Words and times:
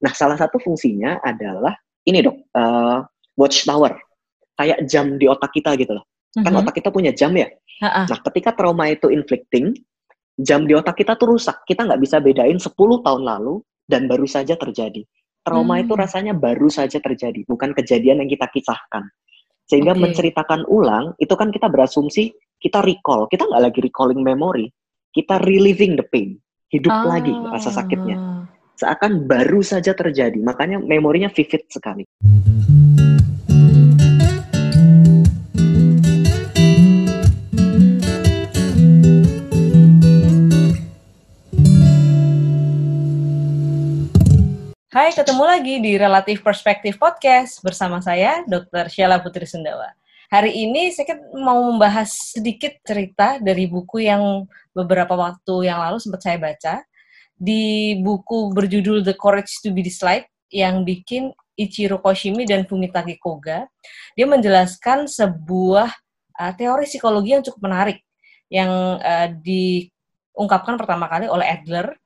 Nah, 0.00 0.12
salah 0.16 0.36
satu 0.40 0.56
fungsinya 0.56 1.20
adalah 1.20 1.76
ini 2.08 2.24
dok, 2.24 2.36
uh, 2.56 3.04
watchtower, 3.36 3.92
kayak 4.56 4.88
jam 4.88 5.20
di 5.20 5.28
otak 5.28 5.52
kita 5.52 5.76
gitu 5.76 5.96
loh. 5.96 6.04
Mm-hmm. 6.04 6.44
Kan 6.46 6.52
mhm. 6.52 6.60
otak 6.64 6.74
kita 6.80 6.88
punya 6.88 7.12
jam 7.12 7.32
ya. 7.36 7.48
Ha-ha. 7.84 8.08
Nah, 8.08 8.18
ketika 8.28 8.56
trauma 8.56 8.88
itu 8.92 9.08
inflicting, 9.12 9.72
jam 10.40 10.64
di 10.64 10.72
otak 10.72 10.96
kita 11.00 11.16
tuh 11.16 11.36
rusak. 11.36 11.64
Kita 11.68 11.84
nggak 11.84 12.00
bisa 12.00 12.20
bedain 12.20 12.56
10 12.56 12.72
tahun 12.76 13.22
lalu 13.24 13.60
dan 13.88 14.08
baru 14.08 14.24
saja 14.24 14.56
terjadi. 14.56 15.04
Trauma 15.40 15.80
hmm. 15.80 15.84
itu 15.88 15.92
rasanya 15.96 16.34
baru 16.36 16.68
saja 16.68 17.00
terjadi, 17.00 17.48
bukan 17.48 17.72
kejadian 17.72 18.20
yang 18.20 18.28
kita 18.28 18.48
kisahkan. 18.52 19.08
Sehingga 19.64 19.96
okay. 19.96 20.02
menceritakan 20.04 20.68
ulang, 20.68 21.16
itu 21.16 21.32
kan 21.32 21.48
kita 21.48 21.72
berasumsi, 21.72 22.36
kita 22.60 22.84
recall. 22.84 23.24
Kita 23.30 23.48
nggak 23.48 23.62
lagi 23.72 23.80
recalling 23.80 24.20
memory, 24.20 24.68
kita 25.16 25.40
reliving 25.40 25.96
the 25.96 26.04
pain. 26.04 26.36
Hidup 26.70 26.92
oh. 26.92 27.08
lagi 27.08 27.32
rasa 27.32 27.74
sakitnya. 27.74 28.39
Seakan 28.80 29.28
baru 29.28 29.60
saja 29.60 29.92
terjadi, 29.92 30.40
makanya 30.40 30.80
memorinya 30.80 31.28
vivid 31.28 31.68
sekali. 31.68 32.08
Hai, 44.88 45.12
ketemu 45.12 45.44
lagi 45.44 45.76
di 45.84 46.00
Relatif 46.00 46.40
Perspektif 46.40 46.96
Podcast 46.96 47.60
bersama 47.60 48.00
saya, 48.00 48.40
Dr. 48.48 48.88
Sheila 48.88 49.20
Putri 49.20 49.44
Sundawa. 49.44 49.92
Hari 50.32 50.56
ini 50.56 50.88
saya 50.88 51.20
mau 51.36 51.68
membahas 51.68 52.32
sedikit 52.32 52.80
cerita 52.80 53.36
dari 53.44 53.68
buku 53.68 54.08
yang 54.08 54.48
beberapa 54.72 55.12
waktu 55.20 55.68
yang 55.68 55.84
lalu 55.84 56.00
sempat 56.00 56.24
saya 56.24 56.40
baca. 56.40 56.80
Di 57.40 57.96
buku 58.04 58.52
berjudul 58.52 59.00
The 59.00 59.16
Courage 59.16 59.64
to 59.64 59.72
be 59.72 59.80
Disliked 59.80 60.28
yang 60.52 60.84
bikin 60.84 61.32
Ichiro 61.56 62.04
Koshimi 62.04 62.44
dan 62.44 62.68
Fumitake 62.68 63.16
Koga. 63.16 63.64
Dia 64.12 64.28
menjelaskan 64.28 65.08
sebuah 65.08 65.88
uh, 66.36 66.52
teori 66.52 66.84
psikologi 66.84 67.32
yang 67.32 67.44
cukup 67.44 67.64
menarik 67.64 68.04
yang 68.52 69.00
uh, 69.00 69.28
diungkapkan 69.40 70.76
pertama 70.76 71.08
kali 71.08 71.32
oleh 71.32 71.48
Adler 71.48 71.96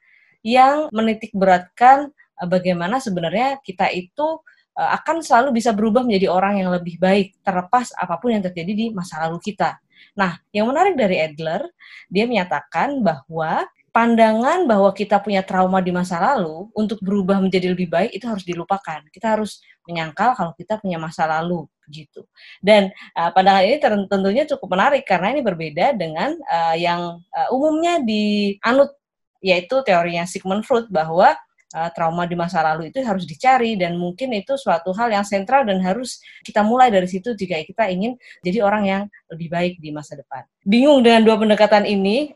yang 0.45 0.87
menitik 0.95 1.35
beratkan 1.35 2.15
Eh, 2.35 2.49
bagaimana 2.51 2.99
sebenarnya 2.99 3.63
kita 3.63 3.91
itu 3.95 4.43
eh, 4.75 4.91
akan 4.99 5.23
selalu 5.23 5.63
bisa 5.63 5.71
berubah 5.71 6.03
menjadi 6.03 6.27
orang 6.31 6.63
yang 6.63 6.71
lebih 6.75 6.99
baik 6.99 7.39
terlepas 7.47 7.95
apa 7.95 8.19
pun 8.19 8.35
yang 8.35 8.43
terjadi 8.43 8.73
di 8.75 8.87
masa 8.91 9.27
lalu 9.27 9.39
kita. 9.39 9.79
Nah, 10.19 10.39
yang 10.51 10.67
menarik 10.71 10.99
dari 10.99 11.23
Adler, 11.23 11.63
dia 12.11 12.27
menyatakan 12.27 13.03
bahwa 13.03 13.67
pandangan 13.95 14.67
bahwa 14.67 14.91
kita 14.91 15.23
punya 15.23 15.47
trauma 15.47 15.79
di 15.79 15.95
masa 15.95 16.19
lalu 16.19 16.67
untuk 16.75 16.99
berubah 16.99 17.39
menjadi 17.39 17.71
lebih 17.71 17.87
baik 17.87 18.11
itu 18.11 18.27
harus 18.27 18.43
dilupakan. 18.43 19.07
Kita 19.15 19.39
harus 19.39 19.63
menyangkal 19.87 20.35
kalau 20.35 20.51
kita 20.59 20.83
punya 20.83 20.99
masa 20.99 21.31
lalu 21.31 21.71
gitu. 21.87 22.27
Dan 22.59 22.91
uh, 23.15 23.31
pandangan 23.31 23.63
ini 23.63 23.79
tentunya 24.11 24.43
cukup 24.51 24.75
menarik 24.75 25.07
karena 25.07 25.31
ini 25.31 25.47
berbeda 25.47 25.95
dengan 25.95 26.35
uh, 26.35 26.75
yang 26.75 27.23
uh, 27.31 27.49
umumnya 27.55 28.03
dianut 28.03 28.91
yaitu 29.39 29.79
teorinya 29.87 30.27
Sigmund 30.27 30.67
Freud 30.67 30.91
bahwa 30.91 31.39
uh, 31.79 31.91
trauma 31.95 32.27
di 32.27 32.35
masa 32.35 32.67
lalu 32.67 32.91
itu 32.91 32.99
harus 32.99 33.23
dicari 33.31 33.79
dan 33.79 33.95
mungkin 33.95 34.35
itu 34.35 34.59
suatu 34.59 34.91
hal 34.91 35.15
yang 35.15 35.23
sentral 35.23 35.63
dan 35.63 35.79
harus 35.79 36.19
kita 36.43 36.67
mulai 36.67 36.91
dari 36.91 37.07
situ 37.07 37.31
jika 37.39 37.63
kita 37.63 37.95
ingin 37.95 38.19
jadi 38.43 38.59
orang 38.67 38.85
yang 38.91 39.03
lebih 39.31 39.55
baik 39.55 39.79
di 39.79 39.95
masa 39.95 40.19
depan. 40.19 40.43
Bingung 40.67 40.99
dengan 41.07 41.23
dua 41.23 41.39
pendekatan 41.39 41.87
ini, 41.87 42.35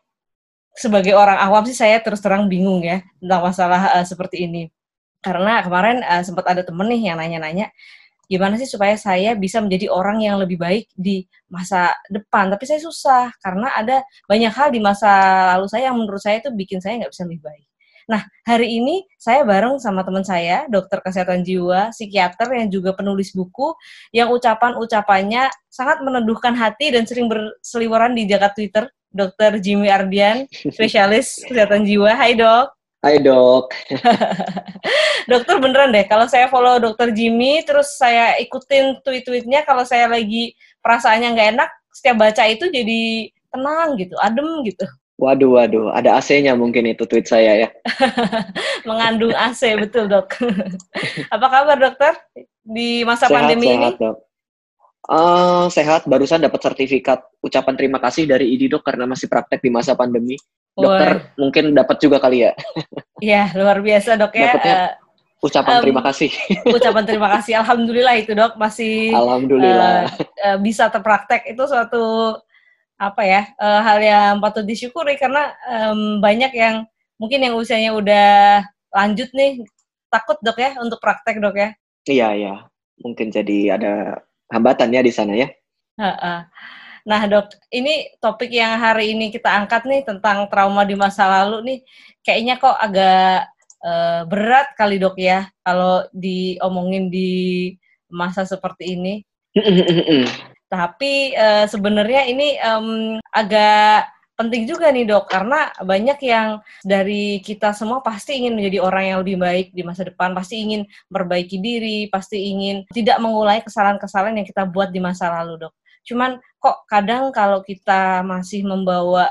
sebagai 0.78 1.12
orang 1.18 1.42
awam 1.42 1.66
sih 1.66 1.74
saya 1.74 1.98
terus 1.98 2.22
terang 2.22 2.46
bingung 2.46 2.80
ya 2.86 3.02
tentang 3.18 3.42
masalah 3.42 3.82
uh, 3.98 4.06
seperti 4.06 4.46
ini. 4.46 4.70
Karena 5.18 5.58
kemarin 5.66 6.06
uh, 6.06 6.22
sempat 6.22 6.46
ada 6.46 6.62
temen 6.62 6.86
nih 6.86 7.10
yang 7.10 7.18
nanya-nanya, 7.18 7.74
gimana 8.30 8.54
sih 8.54 8.70
supaya 8.70 8.94
saya 8.94 9.34
bisa 9.34 9.58
menjadi 9.58 9.90
orang 9.90 10.22
yang 10.22 10.38
lebih 10.38 10.54
baik 10.54 10.86
di 10.94 11.26
masa 11.50 11.90
depan. 12.06 12.54
Tapi 12.54 12.64
saya 12.70 12.78
susah 12.78 13.34
karena 13.42 13.74
ada 13.74 14.06
banyak 14.30 14.52
hal 14.54 14.70
di 14.70 14.78
masa 14.78 15.10
lalu 15.58 15.66
saya 15.66 15.90
yang 15.90 15.98
menurut 15.98 16.22
saya 16.22 16.38
itu 16.38 16.54
bikin 16.54 16.78
saya 16.78 17.02
nggak 17.02 17.10
bisa 17.10 17.26
lebih 17.26 17.42
baik. 17.42 17.66
Nah, 18.08 18.24
hari 18.48 18.80
ini 18.80 19.04
saya 19.20 19.44
bareng 19.44 19.76
sama 19.76 20.00
teman 20.00 20.24
saya, 20.24 20.64
dokter 20.72 21.04
kesehatan 21.04 21.44
jiwa, 21.44 21.92
psikiater 21.92 22.48
yang 22.56 22.72
juga 22.72 22.96
penulis 22.96 23.36
buku, 23.36 23.76
yang 24.16 24.32
ucapan-ucapannya 24.32 25.52
sangat 25.68 26.00
meneduhkan 26.00 26.56
hati 26.56 26.88
dan 26.88 27.04
sering 27.04 27.28
berseliweran 27.28 28.16
di 28.16 28.24
jagat 28.24 28.56
Twitter, 28.56 28.88
dokter 29.12 29.56
Jimmy 29.58 29.88
Ardian, 29.88 30.44
spesialis 30.52 31.40
kesehatan 31.44 31.84
jiwa. 31.88 32.12
Hai 32.14 32.36
dok. 32.36 32.72
Hai 32.98 33.22
dok. 33.22 33.70
dokter 35.30 35.56
beneran 35.62 35.94
deh, 35.94 36.04
kalau 36.10 36.26
saya 36.26 36.50
follow 36.50 36.82
dokter 36.82 37.14
Jimmy, 37.14 37.62
terus 37.62 37.94
saya 37.94 38.34
ikutin 38.42 39.00
tweet-tweetnya, 39.06 39.62
kalau 39.62 39.86
saya 39.86 40.10
lagi 40.10 40.52
perasaannya 40.82 41.28
nggak 41.34 41.48
enak, 41.54 41.70
setiap 41.94 42.16
baca 42.18 42.42
itu 42.50 42.66
jadi 42.68 43.30
tenang 43.54 43.96
gitu, 43.96 44.14
adem 44.18 44.66
gitu. 44.66 44.86
Waduh, 45.18 45.58
waduh, 45.58 45.90
ada 45.90 46.14
AC-nya 46.14 46.54
mungkin 46.54 46.86
itu 46.86 47.02
tweet 47.02 47.26
saya 47.26 47.66
ya. 47.66 47.68
Mengandung 48.88 49.34
AC, 49.34 49.74
betul 49.74 50.06
dok. 50.06 50.30
Apa 51.34 51.46
kabar 51.50 51.74
dokter 51.74 52.14
di 52.62 53.02
masa 53.02 53.26
sehat, 53.26 53.34
pandemi 53.34 53.66
sehat, 53.66 53.98
ini? 53.98 53.98
Dok. 53.98 54.16
Uh, 55.08 55.70
sehat, 55.70 56.04
barusan 56.04 56.42
dapat 56.42 56.60
sertifikat 56.60 57.22
ucapan 57.40 57.74
terima 57.78 58.02
kasih 58.02 58.26
dari 58.26 58.50
IDI 58.52 58.76
dok 58.76 58.82
karena 58.84 59.06
masih 59.06 59.30
praktek 59.30 59.62
di 59.62 59.70
masa 59.70 59.94
pandemi. 59.94 60.36
Dokter 60.78 61.34
mungkin 61.34 61.74
dapat 61.74 61.96
juga 61.98 62.22
kali 62.22 62.46
ya. 62.46 62.52
Iya, 63.18 63.50
luar 63.58 63.82
biasa 63.82 64.14
dok 64.14 64.30
ya. 64.30 64.54
Dapatnya 64.54 64.76
uh, 64.78 64.90
ucapan 65.42 65.74
um, 65.74 65.82
terima 65.82 66.02
kasih. 66.06 66.30
ucapan 66.76 67.02
terima 67.02 67.28
kasih, 67.34 67.52
alhamdulillah 67.58 68.14
itu 68.14 68.30
dok 68.30 68.54
masih. 68.54 69.10
Alhamdulillah. 69.10 70.06
Uh, 70.06 70.54
uh, 70.54 70.56
bisa 70.62 70.86
terpraktek 70.86 71.50
itu 71.50 71.62
suatu 71.66 72.38
apa 72.98 73.22
ya 73.22 73.42
uh, 73.62 73.80
hal 73.86 73.98
yang 74.02 74.34
patut 74.42 74.66
disyukuri 74.66 75.14
karena 75.14 75.54
um, 75.70 76.18
banyak 76.18 76.50
yang 76.50 76.82
mungkin 77.14 77.46
yang 77.46 77.54
usianya 77.54 77.94
udah 77.94 78.66
lanjut 78.90 79.30
nih 79.30 79.62
takut 80.10 80.34
dok 80.42 80.58
ya 80.58 80.74
untuk 80.82 80.98
praktek 80.98 81.38
dok 81.38 81.54
ya 81.54 81.70
iya 82.10 82.28
iya 82.34 82.54
mungkin 82.98 83.30
jadi 83.30 83.78
ada 83.78 84.18
hambatan 84.52 84.92
ya 84.92 85.00
di 85.04 85.12
sana 85.12 85.32
ya. 85.36 85.48
Nah 87.08 87.24
dok 87.24 87.48
ini 87.72 88.12
topik 88.20 88.52
yang 88.52 88.76
hari 88.76 89.16
ini 89.16 89.32
kita 89.32 89.48
angkat 89.48 89.88
nih 89.88 90.04
tentang 90.04 90.44
trauma 90.52 90.84
di 90.84 90.92
masa 90.92 91.24
lalu 91.24 91.64
nih 91.64 91.78
kayaknya 92.20 92.60
kok 92.60 92.76
agak 92.76 93.48
uh, 93.80 94.28
berat 94.28 94.68
kali 94.76 95.00
dok 95.00 95.16
ya 95.16 95.48
kalau 95.64 96.04
diomongin 96.12 97.08
di 97.08 97.72
masa 98.12 98.44
seperti 98.44 98.96
ini. 99.00 99.14
Tapi 100.68 101.32
uh, 101.32 101.64
sebenarnya 101.64 102.28
ini 102.28 102.60
um, 102.60 103.16
agak 103.32 104.04
penting 104.38 104.70
juga 104.70 104.94
nih 104.94 105.02
dok, 105.02 105.26
karena 105.26 105.74
banyak 105.82 106.18
yang 106.22 106.62
dari 106.86 107.42
kita 107.42 107.74
semua 107.74 107.98
pasti 107.98 108.38
ingin 108.38 108.54
menjadi 108.54 108.78
orang 108.78 109.04
yang 109.10 109.18
lebih 109.26 109.36
baik 109.42 109.66
di 109.74 109.82
masa 109.82 110.06
depan, 110.06 110.30
pasti 110.30 110.62
ingin 110.62 110.86
memperbaiki 111.10 111.58
diri, 111.58 112.06
pasti 112.06 112.54
ingin 112.54 112.86
tidak 112.94 113.18
mengulangi 113.18 113.66
kesalahan-kesalahan 113.66 114.38
yang 114.38 114.46
kita 114.46 114.62
buat 114.70 114.94
di 114.94 115.02
masa 115.02 115.26
lalu 115.42 115.66
dok. 115.66 115.74
Cuman 116.06 116.38
kok 116.62 116.86
kadang 116.86 117.34
kalau 117.34 117.66
kita 117.66 118.22
masih 118.22 118.62
membawa 118.62 119.28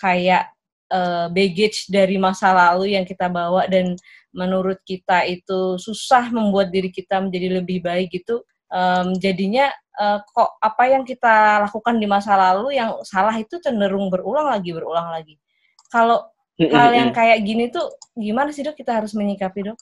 kayak 0.00 0.48
uh, 0.88 1.28
baggage 1.28 1.92
dari 1.92 2.16
masa 2.16 2.50
lalu 2.56 2.96
yang 2.96 3.04
kita 3.04 3.28
bawa 3.28 3.68
dan 3.68 3.94
menurut 4.32 4.80
kita 4.88 5.28
itu 5.28 5.76
susah 5.76 6.32
membuat 6.32 6.72
diri 6.72 6.88
kita 6.88 7.20
menjadi 7.20 7.60
lebih 7.60 7.84
baik 7.84 8.16
gitu, 8.16 8.40
um, 8.72 9.16
jadinya 9.18 9.68
uh, 9.98 10.22
kok 10.22 10.56
apa 10.62 10.84
yang 10.88 11.02
kita 11.04 11.64
lakukan 11.68 11.98
di 11.98 12.06
masa 12.06 12.38
lalu 12.38 12.78
yang 12.78 13.00
salah 13.04 13.34
itu 13.36 13.58
cenderung 13.60 14.08
berulang 14.08 14.48
lagi 14.48 14.70
berulang 14.72 15.10
lagi. 15.12 15.36
Kalau 15.88 16.28
hal 16.58 16.90
yang 16.92 17.10
kayak 17.14 17.42
gini 17.46 17.70
tuh 17.72 17.86
gimana 18.14 18.52
sih 18.52 18.62
dok? 18.66 18.76
Kita 18.76 19.00
harus 19.00 19.12
menyikapi 19.16 19.72
dok? 19.72 19.78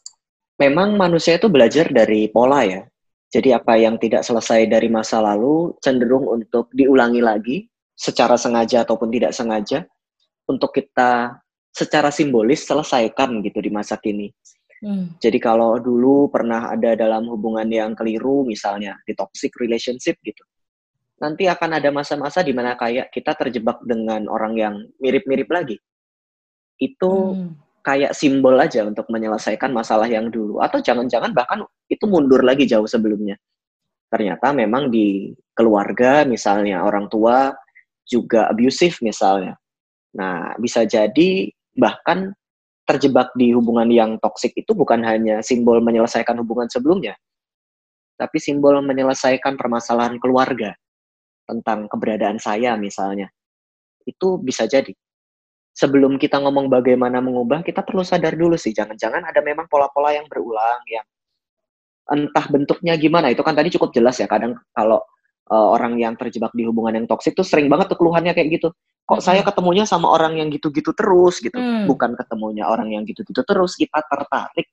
Memang 0.56 0.96
manusia 0.96 1.36
itu 1.36 1.52
belajar 1.52 1.92
dari 1.92 2.30
pola 2.32 2.64
ya. 2.64 2.82
Jadi 3.28 3.52
apa 3.52 3.76
yang 3.76 3.98
tidak 3.98 4.22
selesai 4.22 4.70
dari 4.70 4.88
masa 4.88 5.20
lalu 5.20 5.74
cenderung 5.82 6.24
untuk 6.30 6.70
diulangi 6.72 7.20
lagi 7.20 7.56
secara 7.92 8.38
sengaja 8.38 8.86
ataupun 8.86 9.10
tidak 9.10 9.34
sengaja 9.34 9.84
untuk 10.46 10.70
kita 10.72 11.36
secara 11.74 12.08
simbolis 12.08 12.64
selesaikan 12.64 13.44
gitu 13.44 13.58
di 13.60 13.68
masa 13.68 14.00
kini. 14.00 14.32
Hmm. 14.86 15.18
Jadi 15.18 15.42
kalau 15.42 15.82
dulu 15.82 16.30
pernah 16.30 16.70
ada 16.70 16.94
dalam 16.94 17.26
hubungan 17.26 17.66
yang 17.66 17.98
keliru 17.98 18.46
misalnya 18.46 18.94
di 19.02 19.18
toxic 19.18 19.50
relationship 19.58 20.14
gitu. 20.22 20.46
Nanti 21.18 21.50
akan 21.50 21.82
ada 21.82 21.90
masa-masa 21.90 22.46
di 22.46 22.54
mana 22.54 22.78
kayak 22.78 23.10
kita 23.10 23.34
terjebak 23.34 23.82
dengan 23.82 24.30
orang 24.30 24.54
yang 24.54 24.74
mirip-mirip 25.02 25.50
lagi. 25.50 25.82
Itu 26.78 27.34
hmm. 27.34 27.82
kayak 27.82 28.14
simbol 28.14 28.54
aja 28.62 28.86
untuk 28.86 29.10
menyelesaikan 29.10 29.74
masalah 29.74 30.06
yang 30.06 30.30
dulu 30.30 30.62
atau 30.62 30.78
jangan-jangan 30.78 31.34
bahkan 31.34 31.66
itu 31.90 32.06
mundur 32.06 32.46
lagi 32.46 32.62
jauh 32.70 32.86
sebelumnya. 32.86 33.34
Ternyata 34.06 34.54
memang 34.54 34.86
di 34.86 35.34
keluarga 35.50 36.22
misalnya 36.22 36.86
orang 36.86 37.10
tua 37.10 37.50
juga 38.06 38.46
abusive 38.54 39.02
misalnya. 39.02 39.58
Nah, 40.14 40.54
bisa 40.62 40.86
jadi 40.86 41.50
bahkan 41.74 42.38
terjebak 42.86 43.34
di 43.34 43.50
hubungan 43.50 43.90
yang 43.90 44.16
toksik 44.22 44.54
itu 44.54 44.70
bukan 44.72 45.02
hanya 45.02 45.42
simbol 45.42 45.82
menyelesaikan 45.82 46.38
hubungan 46.38 46.70
sebelumnya, 46.70 47.18
tapi 48.16 48.38
simbol 48.40 48.78
menyelesaikan 48.80 49.58
permasalahan 49.58 50.16
keluarga 50.22 50.72
tentang 51.44 51.90
keberadaan 51.90 52.38
saya 52.40 52.78
misalnya. 52.78 53.28
Itu 54.06 54.38
bisa 54.38 54.64
jadi. 54.64 54.94
Sebelum 55.76 56.16
kita 56.16 56.40
ngomong 56.40 56.72
bagaimana 56.72 57.20
mengubah, 57.20 57.60
kita 57.60 57.84
perlu 57.84 58.00
sadar 58.00 58.32
dulu 58.32 58.56
sih, 58.56 58.72
jangan-jangan 58.72 59.28
ada 59.28 59.44
memang 59.44 59.68
pola-pola 59.68 60.16
yang 60.16 60.24
berulang 60.24 60.80
yang 60.88 61.04
entah 62.06 62.46
bentuknya 62.48 62.96
gimana. 62.96 63.28
Itu 63.28 63.44
kan 63.44 63.52
tadi 63.52 63.68
cukup 63.74 63.92
jelas 63.92 64.16
ya. 64.16 64.24
Kadang 64.24 64.56
kalau 64.72 65.02
uh, 65.50 65.68
orang 65.74 65.98
yang 65.98 66.14
terjebak 66.14 66.52
di 66.54 66.66
hubungan 66.66 67.02
yang 67.02 67.06
toksik 67.06 67.34
tuh 67.34 67.46
sering 67.46 67.66
banget 67.70 67.92
tuh 67.92 67.98
keluhannya 67.98 68.32
kayak 68.32 68.60
gitu. 68.60 68.68
Kok 69.06 69.22
saya 69.22 69.46
ketemunya 69.46 69.86
sama 69.86 70.10
orang 70.10 70.34
yang 70.34 70.50
gitu-gitu 70.50 70.90
terus 70.90 71.38
gitu. 71.38 71.54
Hmm. 71.54 71.86
Bukan 71.86 72.18
ketemunya 72.18 72.66
orang 72.66 72.90
yang 72.90 73.06
gitu-gitu 73.06 73.46
terus, 73.46 73.78
kita 73.78 74.02
tertarik 74.02 74.66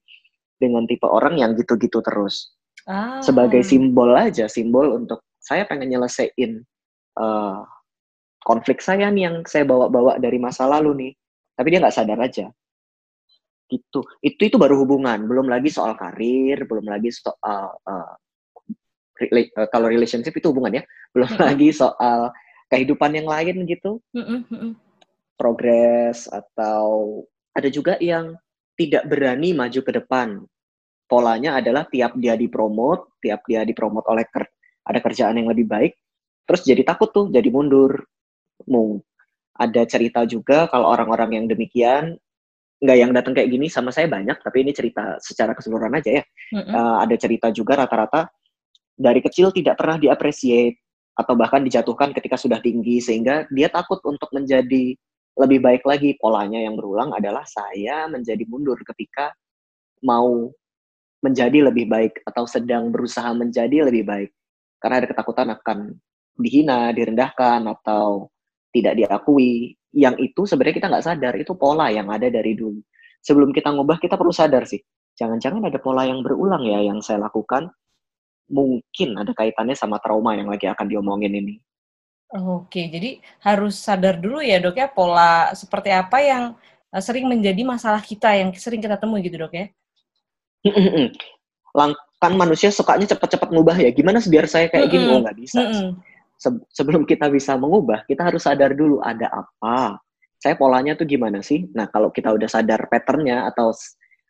dengan 0.58 0.90
tipe 0.90 1.06
orang 1.06 1.38
yang 1.38 1.54
gitu-gitu 1.54 2.02
terus. 2.02 2.58
Ah. 2.90 3.22
Sebagai 3.22 3.62
simbol 3.62 4.12
aja, 4.18 4.50
simbol 4.50 4.98
untuk 4.98 5.22
saya 5.38 5.68
pengen 5.70 5.94
nyelesain 5.94 6.66
uh, 7.19 7.62
konflik 8.44 8.84
saya 8.84 9.08
nih 9.10 9.24
yang 9.31 9.36
saya 9.48 9.64
bawa-bawa 9.68 10.19
dari 10.19 10.38
masa 10.38 10.68
lalu 10.68 10.92
nih 10.96 11.12
tapi 11.56 11.68
dia 11.72 11.80
nggak 11.80 11.96
sadar 11.96 12.19
aja 12.19 12.48
gitu 13.72 14.02
itu 14.22 14.42
itu 14.52 14.58
baru 14.60 14.80
hubungan 14.84 15.24
belum 15.26 15.48
lagi 15.48 15.72
soal 15.72 15.96
karir 15.96 16.68
belum 16.68 16.86
lagi 16.86 17.10
soal 17.10 17.36
uh, 17.42 17.72
uh, 17.88 18.14
kalau 19.70 19.88
relationship 19.92 20.34
itu 20.34 20.50
hubungan 20.50 20.81
ya 20.81 20.84
belum 21.14 21.30
mm 21.30 21.36
-hmm. 21.38 21.48
lagi 21.48 21.70
soal 21.72 22.20
kehidupan 22.72 23.12
yang 23.14 23.28
lain 23.28 23.68
gitu 23.70 24.02
mm 24.16 24.44
-hmm. 24.48 24.72
progres 25.38 26.25
atau 26.31 27.22
ada 27.54 27.70
juga 27.70 28.00
yang 28.02 28.34
tidak 28.74 29.06
berani 29.06 29.54
maju 29.54 29.80
ke 29.84 29.92
depan 29.94 30.42
polanya 31.06 31.62
adalah 31.62 31.86
tiap 31.88 32.18
dia 32.18 32.34
dipromot 32.34 33.20
tiap 33.22 33.46
dia 33.46 33.62
dipromot 33.62 34.04
oleh 34.10 34.25
ker 34.28 34.50
ada 34.84 35.00
kerjaan 35.00 35.38
yang 35.38 35.48
lebih 35.48 35.69
baik 35.69 35.94
terus 36.44 36.66
jadi 36.66 36.81
takut 36.84 37.14
tuh 37.14 37.30
jadi 37.30 37.48
mundur 37.54 38.04
Mung. 38.68 39.02
Ada 39.54 39.86
cerita 39.86 40.26
juga 40.26 40.66
kalau 40.66 40.90
orang-orang 40.90 41.42
yang 41.42 41.46
demikian 41.46 42.18
nggak 42.84 42.98
yang 43.00 43.12
datang 43.16 43.31
kayak 43.31 43.48
gini 43.48 43.72
sama 43.72 43.96
saya 43.96 44.12
banyak, 44.12 44.36
tapi 44.44 44.66
ini 44.66 44.76
cerita 44.76 45.16
secara 45.24 45.56
keseluruhan 45.56 45.94
aja 45.96 46.19
ya. 46.19 46.24
Mm-hmm. 46.52 46.74
Uh, 46.74 46.98
ada 47.00 47.16
cerita 47.16 47.48
juga 47.54 47.80
rata-rata 47.80 48.28
dari 49.04 49.20
kecil 49.20 49.52
tidak 49.52 49.76
pernah 49.76 50.00
diapresiasi 50.00 50.72
atau 51.14 51.36
bahkan 51.36 51.62
dijatuhkan 51.62 52.16
ketika 52.16 52.40
sudah 52.40 52.64
tinggi 52.64 53.04
sehingga 53.04 53.46
dia 53.52 53.68
takut 53.68 54.00
untuk 54.08 54.32
menjadi 54.32 54.96
lebih 55.36 55.60
baik 55.60 55.84
lagi. 55.84 56.16
Polanya 56.16 56.64
yang 56.64 56.80
berulang 56.80 57.12
adalah 57.12 57.44
saya 57.44 58.08
menjadi 58.08 58.48
mundur 58.48 58.80
ketika 58.88 59.36
mau 60.02 60.48
menjadi 61.20 61.68
lebih 61.68 61.92
baik 61.92 62.24
atau 62.24 62.48
sedang 62.48 62.90
berusaha 62.90 63.32
menjadi 63.36 63.88
lebih 63.88 64.08
baik 64.08 64.32
karena 64.84 65.00
ada 65.00 65.08
ketakutan 65.08 65.48
akan 65.56 65.96
dihina, 66.36 66.92
direndahkan 66.92 67.64
atau 67.64 68.28
tidak 68.76 69.00
diakui, 69.00 69.78
yang 69.96 70.20
itu 70.20 70.44
sebenarnya 70.44 70.76
kita 70.76 70.88
nggak 70.92 71.06
sadar, 71.08 71.34
itu 71.40 71.56
pola 71.56 71.88
yang 71.88 72.12
ada 72.12 72.28
dari 72.28 72.52
dulu. 72.58 72.84
Sebelum 73.24 73.56
kita 73.56 73.72
ngubah, 73.72 74.02
kita 74.04 74.20
perlu 74.20 74.36
sadar 74.36 74.68
sih, 74.68 74.84
jangan-jangan 75.16 75.64
ada 75.64 75.80
pola 75.80 76.04
yang 76.04 76.20
berulang 76.20 76.68
ya 76.68 76.84
yang 76.84 77.00
saya 77.00 77.24
lakukan, 77.24 77.72
mungkin 78.54 79.18
ada 79.18 79.34
kaitannya 79.34 79.74
sama 79.74 79.98
trauma 79.98 80.38
yang 80.38 80.54
lagi 80.54 80.70
akan 80.70 80.86
diomongin 80.86 81.34
ini. 81.34 81.56
Oke, 82.34 82.90
jadi 82.90 83.18
harus 83.42 83.78
sadar 83.78 84.18
dulu 84.22 84.42
ya 84.42 84.62
dok 84.62 84.78
ya, 84.78 84.86
pola 84.90 85.54
seperti 85.58 85.90
apa 85.90 86.18
yang 86.22 86.44
eh, 86.94 87.02
sering 87.02 87.26
menjadi 87.26 87.62
masalah 87.66 88.02
kita, 88.02 88.38
yang 88.38 88.54
sering 88.54 88.82
kita 88.82 88.98
temui 89.02 89.26
gitu 89.26 89.42
dok 89.42 89.54
ya? 89.54 89.66
Lang 91.74 91.98
kan 92.22 92.34
manusia 92.38 92.70
sukanya 92.70 93.10
cepat-cepat 93.10 93.50
ngubah 93.50 93.78
ya, 93.82 93.90
gimana 93.90 94.22
biar 94.22 94.46
saya 94.46 94.70
kayak 94.70 94.88
gini? 94.94 95.10
Oh 95.10 95.20
nggak 95.26 95.38
bisa 95.38 95.62
sebelum 96.72 97.08
kita 97.08 97.32
bisa 97.32 97.56
mengubah, 97.56 98.04
kita 98.04 98.26
harus 98.28 98.44
sadar 98.44 98.76
dulu 98.76 99.00
ada 99.00 99.30
apa. 99.32 100.00
Saya 100.42 100.60
polanya 100.60 100.92
tuh 101.00 101.08
gimana 101.08 101.40
sih? 101.40 101.72
Nah, 101.72 101.88
kalau 101.88 102.12
kita 102.12 102.36
udah 102.36 102.50
sadar 102.52 102.92
patternnya 102.92 103.48
atau 103.48 103.72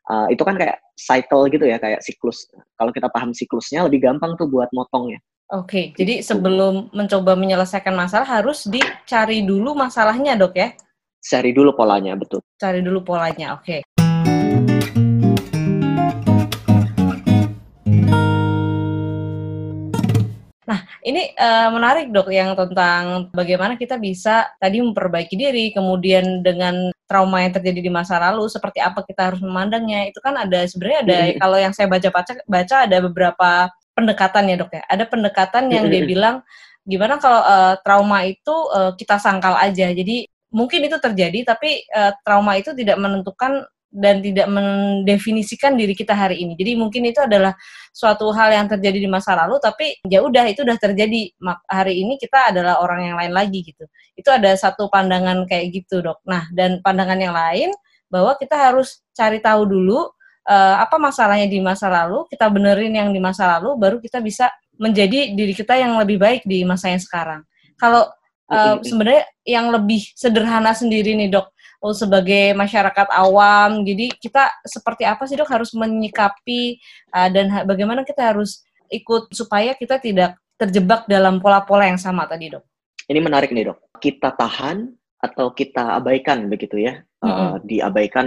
uh, 0.09 0.27
itu 0.27 0.41
kan 0.41 0.55
kayak 0.55 0.79
cycle 0.97 1.47
gitu 1.51 1.65
ya, 1.67 1.77
kayak 1.77 2.01
siklus. 2.03 2.47
Kalau 2.79 2.91
kita 2.91 3.07
paham 3.11 3.31
siklusnya, 3.31 3.85
lebih 3.85 4.03
gampang 4.03 4.35
tuh 4.39 4.47
buat 4.49 4.67
motongnya. 4.73 5.19
Oke, 5.53 5.69
okay, 5.69 5.83
gitu. 5.93 5.97
jadi 6.01 6.13
sebelum 6.25 6.89
mencoba 6.95 7.37
menyelesaikan 7.37 7.93
masalah 7.93 8.25
harus 8.25 8.65
dicari 8.65 9.45
dulu 9.45 9.77
masalahnya, 9.77 10.33
dok 10.33 10.55
ya? 10.57 10.73
Cari 11.23 11.55
dulu 11.55 11.71
polanya, 11.77 12.17
betul. 12.17 12.43
Cari 12.59 12.83
dulu 12.83 12.99
polanya, 13.05 13.55
oke. 13.55 13.63
Okay. 13.63 13.79
Ini 21.03 21.35
uh, 21.35 21.69
menarik 21.75 22.15
dok 22.15 22.31
yang 22.31 22.55
tentang 22.55 23.27
bagaimana 23.35 23.75
kita 23.75 23.99
bisa 23.99 24.47
tadi 24.55 24.79
memperbaiki 24.79 25.35
diri, 25.35 25.75
kemudian 25.75 26.39
dengan 26.39 26.95
trauma 27.11 27.43
yang 27.43 27.51
terjadi 27.51 27.83
di 27.83 27.91
masa 27.91 28.15
lalu, 28.23 28.47
seperti 28.47 28.79
apa 28.79 29.03
kita 29.03 29.35
harus 29.35 29.43
memandangnya. 29.43 30.07
Itu 30.07 30.23
kan 30.23 30.39
ada 30.39 30.63
sebenarnya 30.63 30.99
ada 31.03 31.17
kalau 31.43 31.57
yang 31.59 31.75
saya 31.75 31.91
baca 31.91 32.07
baca 32.07 32.33
baca 32.47 32.75
ada 32.87 32.97
beberapa 33.03 33.49
pendekatan 33.91 34.47
ya 34.47 34.55
dok 34.55 34.71
ya. 34.71 34.83
Ada 34.87 35.03
pendekatan 35.11 35.63
yang 35.75 35.91
dia 35.91 36.07
bilang 36.07 36.39
gimana 36.87 37.19
kalau 37.19 37.43
uh, 37.43 37.75
trauma 37.83 38.23
itu 38.23 38.55
uh, 38.71 38.95
kita 38.95 39.19
sangkal 39.19 39.59
aja. 39.59 39.91
Jadi 39.91 40.23
mungkin 40.55 40.87
itu 40.87 40.95
terjadi, 41.03 41.43
tapi 41.43 41.83
uh, 41.91 42.15
trauma 42.23 42.55
itu 42.55 42.71
tidak 42.71 42.95
menentukan 42.95 43.67
dan 43.93 44.25
tidak 44.25 44.49
mendefinisikan 44.49 45.77
diri 45.77 45.93
kita 45.93 46.17
hari 46.17 46.41
ini. 46.41 46.57
Jadi 46.57 46.73
mungkin 46.73 47.05
itu 47.05 47.21
adalah 47.21 47.53
suatu 47.93 48.33
hal 48.33 48.49
yang 48.49 48.65
terjadi 48.65 48.97
di 48.97 49.05
masa 49.05 49.37
lalu, 49.37 49.61
tapi 49.61 50.01
ya 50.09 50.25
udah 50.25 50.49
itu 50.49 50.65
udah 50.65 50.77
terjadi. 50.81 51.29
Hari 51.69 51.93
ini 52.01 52.17
kita 52.17 52.49
adalah 52.49 52.81
orang 52.81 53.13
yang 53.13 53.15
lain 53.21 53.33
lagi 53.37 53.61
gitu. 53.61 53.85
Itu 54.17 54.33
ada 54.33 54.49
satu 54.57 54.89
pandangan 54.89 55.45
kayak 55.45 55.69
gitu 55.77 56.01
dok. 56.01 56.25
Nah 56.25 56.49
dan 56.57 56.81
pandangan 56.81 57.21
yang 57.21 57.37
lain 57.37 57.69
bahwa 58.09 58.33
kita 58.41 58.57
harus 58.57 59.05
cari 59.13 59.37
tahu 59.37 59.69
dulu 59.69 60.09
uh, 60.49 60.75
apa 60.81 60.97
masalahnya 60.97 61.45
di 61.45 61.61
masa 61.61 61.87
lalu, 61.87 62.25
kita 62.27 62.49
benerin 62.49 62.93
yang 62.97 63.09
di 63.13 63.21
masa 63.21 63.57
lalu, 63.57 63.77
baru 63.77 63.97
kita 64.01 64.19
bisa 64.19 64.49
menjadi 64.77 65.37
diri 65.37 65.53
kita 65.53 65.77
yang 65.77 65.95
lebih 66.01 66.17
baik 66.17 66.41
di 66.49 66.65
masa 66.65 66.89
yang 66.89 67.01
sekarang. 67.01 67.41
Kalau 67.77 68.09
uh, 68.49 68.81
sebenarnya 68.81 69.25
yang 69.45 69.69
lebih 69.69 70.01
sederhana 70.17 70.73
sendiri 70.73 71.13
nih 71.13 71.29
dok, 71.29 71.53
oh, 71.83 71.91
sebagai 71.91 72.55
masyarakat 72.55 73.11
awam. 73.11 73.83
Jadi 73.83 74.15
kita 74.15 74.47
seperti 74.63 75.03
apa 75.03 75.27
sih 75.27 75.35
dok 75.35 75.51
harus 75.51 75.75
menyikapi 75.75 76.79
uh, 77.11 77.27
dan 77.27 77.51
bagaimana 77.67 78.07
kita 78.07 78.31
harus 78.31 78.63
ikut 78.87 79.35
supaya 79.35 79.75
kita 79.75 79.99
tidak 79.99 80.39
terjebak 80.55 81.03
dalam 81.11 81.43
pola-pola 81.43 81.91
yang 81.91 81.99
sama 81.99 82.23
tadi 82.23 82.55
dok. 82.55 82.63
Ini 83.11 83.19
menarik 83.19 83.51
nih 83.51 83.75
dok. 83.75 83.99
Kita 83.99 84.31
tahan 84.31 84.87
atau 85.19 85.51
kita 85.51 85.99
abaikan 85.99 86.47
begitu 86.47 86.79
ya? 86.79 87.03
Mm 87.19 87.27
-hmm. 87.27 87.43
uh, 87.43 87.55
diabaikan 87.63 88.25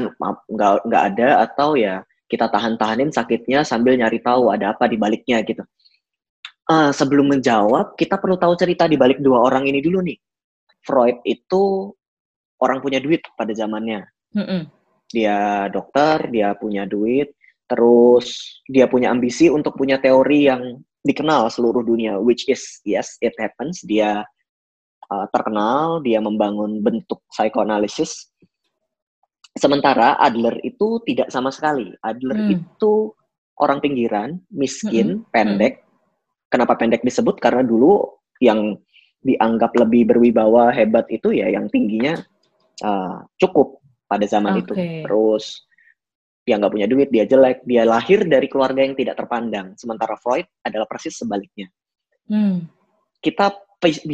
nggak 0.52 0.74
nggak 0.84 1.02
ada 1.16 1.28
atau 1.48 1.76
ya 1.76 2.04
kita 2.26 2.50
tahan-tahanin 2.50 3.14
sakitnya 3.14 3.62
sambil 3.62 3.94
nyari 3.94 4.18
tahu 4.18 4.50
ada 4.50 4.74
apa 4.74 4.90
di 4.90 4.98
baliknya 4.98 5.40
gitu. 5.46 5.62
Uh, 6.66 6.90
sebelum 6.90 7.30
menjawab, 7.30 7.94
kita 7.94 8.18
perlu 8.18 8.34
tahu 8.34 8.58
cerita 8.58 8.90
di 8.90 8.98
balik 8.98 9.22
dua 9.22 9.38
orang 9.38 9.70
ini 9.70 9.78
dulu 9.78 10.02
nih. 10.02 10.18
Freud 10.82 11.22
itu 11.22 11.94
orang 12.60 12.78
punya 12.80 12.98
duit 13.02 13.24
pada 13.36 13.52
zamannya. 13.52 14.04
Mm-hmm. 14.36 14.60
Dia 15.12 15.68
dokter, 15.70 16.28
dia 16.32 16.52
punya 16.58 16.88
duit, 16.88 17.32
terus 17.70 18.58
dia 18.66 18.90
punya 18.90 19.12
ambisi 19.12 19.50
untuk 19.50 19.78
punya 19.78 20.00
teori 20.00 20.50
yang 20.50 20.62
dikenal 21.06 21.46
seluruh 21.52 21.86
dunia, 21.86 22.18
which 22.18 22.48
is 22.50 22.82
yes, 22.82 23.14
it 23.22 23.32
happens. 23.38 23.82
Dia 23.86 24.26
uh, 25.10 25.26
terkenal, 25.30 26.02
dia 26.02 26.18
membangun 26.18 26.82
bentuk 26.82 27.22
psikoanalisis. 27.30 28.34
Sementara 29.56 30.18
Adler 30.20 30.60
itu 30.66 31.00
tidak 31.08 31.32
sama 31.32 31.48
sekali. 31.48 31.94
Adler 32.04 32.36
mm. 32.36 32.50
itu 32.52 33.14
orang 33.56 33.80
pinggiran, 33.80 34.36
miskin, 34.52 35.22
mm-hmm. 35.22 35.32
pendek. 35.32 35.80
Mm. 35.80 35.84
Kenapa 36.52 36.76
pendek 36.76 37.00
disebut? 37.06 37.40
Karena 37.40 37.64
dulu 37.64 38.20
yang 38.42 38.76
dianggap 39.24 39.74
lebih 39.74 40.12
berwibawa 40.12 40.70
hebat 40.70 41.08
itu 41.10 41.34
ya 41.34 41.50
yang 41.50 41.66
tingginya 41.66 42.20
uh, 42.82 43.24
cukup 43.38 43.80
pada 44.08 44.24
zaman 44.26 44.58
okay. 44.58 44.62
itu. 44.62 44.72
Terus 45.06 45.44
dia 46.46 46.62
nggak 46.62 46.72
punya 46.72 46.86
duit, 46.86 47.08
dia 47.10 47.26
jelek, 47.26 47.66
dia 47.66 47.82
lahir 47.82 48.22
dari 48.22 48.46
keluarga 48.46 48.78
yang 48.86 48.94
tidak 48.94 49.18
terpandang. 49.18 49.74
Sementara 49.74 50.14
Freud 50.14 50.46
adalah 50.62 50.86
persis 50.86 51.18
sebaliknya. 51.18 51.66
Hmm. 52.30 52.70
Kita 53.18 53.50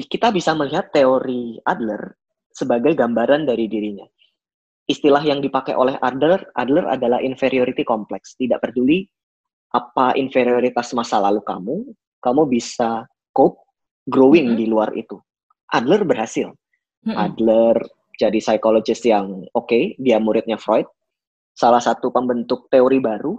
kita 0.09 0.33
bisa 0.33 0.57
melihat 0.57 0.91
teori 0.91 1.61
Adler 1.63 2.17
sebagai 2.51 2.97
gambaran 2.97 3.45
dari 3.45 3.69
dirinya. 3.69 4.09
Istilah 4.89 5.23
yang 5.23 5.39
dipakai 5.39 5.77
oleh 5.77 5.95
Adler, 6.01 6.43
Adler 6.57 6.89
adalah 6.91 7.23
inferiority 7.23 7.85
complex. 7.87 8.35
Tidak 8.35 8.59
peduli 8.59 9.07
apa 9.73 10.17
inferioritas 10.17 10.93
masa 10.93 11.21
lalu 11.23 11.41
kamu, 11.45 11.77
kamu 12.21 12.43
bisa 12.49 13.05
cope 13.33 13.61
growing 14.05 14.53
-hmm. 14.53 14.59
di 14.59 14.67
luar 14.69 14.93
itu. 14.97 15.21
Adler 15.69 16.03
berhasil. 16.05 16.49
-hmm. 16.49 17.17
Adler 17.17 17.77
jadi 18.23 18.39
psikologis 18.39 19.03
yang 19.03 19.43
oke, 19.51 19.67
okay, 19.67 19.99
dia 19.99 20.23
muridnya 20.23 20.55
Freud. 20.55 20.87
salah 21.53 21.85
satu 21.85 22.09
pembentuk 22.09 22.73
teori 22.73 22.97
baru, 22.97 23.37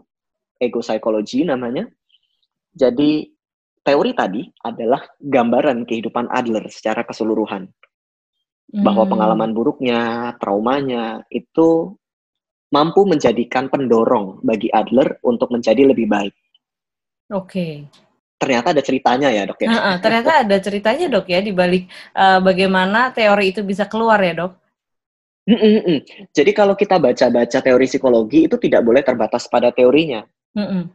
ego 0.61 0.85
psychology 0.85 1.41
namanya. 1.41 1.89
Jadi 2.69 3.25
teori 3.81 4.13
tadi 4.13 4.45
adalah 4.61 5.01
gambaran 5.17 5.81
kehidupan 5.89 6.29
Adler 6.29 6.69
secara 6.69 7.01
keseluruhan. 7.01 7.65
Bahwa 8.69 9.09
Hmm. 9.09 9.11
pengalaman 9.17 9.51
buruknya, 9.57 10.33
traumanya, 10.37 11.25
itu 11.33 11.97
mampu 12.69 13.01
menjadikan 13.09 13.65
pendorong 13.69 14.45
bagi 14.45 14.69
Adler 14.69 15.17
untuk 15.25 15.49
menjadi 15.49 15.89
lebih 15.89 16.05
baik. 16.05 16.33
Oke. 17.33 17.89
Ternyata 18.37 18.77
ada 18.77 18.81
ceritanya 18.85 19.33
ya 19.33 19.49
dok 19.49 19.57
ya? 19.57 19.97
Ternyata 19.97 20.45
ada 20.45 20.57
ceritanya 20.61 21.05
dok 21.09 21.25
ya 21.33 21.41
di 21.41 21.49
balik 21.49 21.89
eh, 22.13 22.39
bagaimana 22.45 23.09
teori 23.09 23.57
itu 23.57 23.65
bisa 23.65 23.89
keluar 23.89 24.21
ya 24.21 24.37
dok. 24.37 24.62
Mm, 25.43 25.59
mm, 25.59 25.81
mm. 25.83 25.99
Jadi 26.31 26.51
kalau 26.55 26.71
kita 26.71 26.95
baca-baca 27.03 27.59
teori 27.59 27.83
psikologi 27.83 28.47
itu 28.47 28.55
tidak 28.55 28.81
boleh 28.87 29.03
terbatas 29.03 29.51
pada 29.51 29.75
teorinya. 29.75 30.23
Mm-mm. 30.55 30.87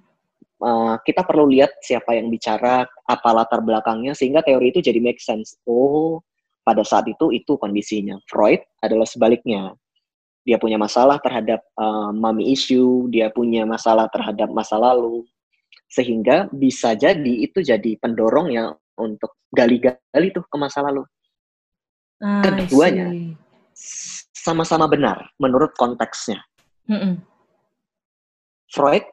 Uh, 0.59 0.97
kita 1.07 1.23
perlu 1.23 1.47
lihat 1.53 1.71
siapa 1.85 2.17
yang 2.19 2.33
bicara, 2.33 2.89
apa 3.07 3.31
latar 3.31 3.61
belakangnya, 3.63 4.17
sehingga 4.17 4.41
teori 4.43 4.73
itu 4.73 4.81
jadi 4.81 4.99
make 4.99 5.21
sense. 5.21 5.61
Oh, 5.69 6.25
pada 6.65 6.81
saat 6.83 7.07
itu 7.07 7.31
itu 7.31 7.61
kondisinya. 7.61 8.17
Freud 8.27 8.65
adalah 8.81 9.05
sebaliknya. 9.05 9.77
Dia 10.49 10.57
punya 10.57 10.81
masalah 10.81 11.21
terhadap 11.21 11.61
uh, 11.77 12.09
mommy 12.11 12.49
issue, 12.51 13.05
dia 13.13 13.29
punya 13.29 13.69
masalah 13.69 14.09
terhadap 14.09 14.49
masa 14.49 14.81
lalu, 14.81 15.29
sehingga 15.93 16.49
bisa 16.51 16.97
jadi 16.97 17.35
itu 17.45 17.61
jadi 17.61 18.01
pendorong 18.01 18.49
yang 18.49 18.73
untuk 18.97 19.37
gali-gali 19.53 20.29
tuh 20.33 20.43
ke 20.49 20.57
masa 20.57 20.81
lalu. 20.89 21.05
Ah, 22.19 22.43
I 22.49 22.65
Keduanya. 22.65 23.13
see. 23.13 23.48
Sama-sama 24.35 24.91
benar 24.91 25.31
menurut 25.39 25.71
konteksnya. 25.79 26.43
Mm-mm. 26.91 27.23
Freud 28.69 29.07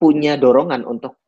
punya 0.00 0.40
dorongan 0.40 0.88
untuk 0.88 1.20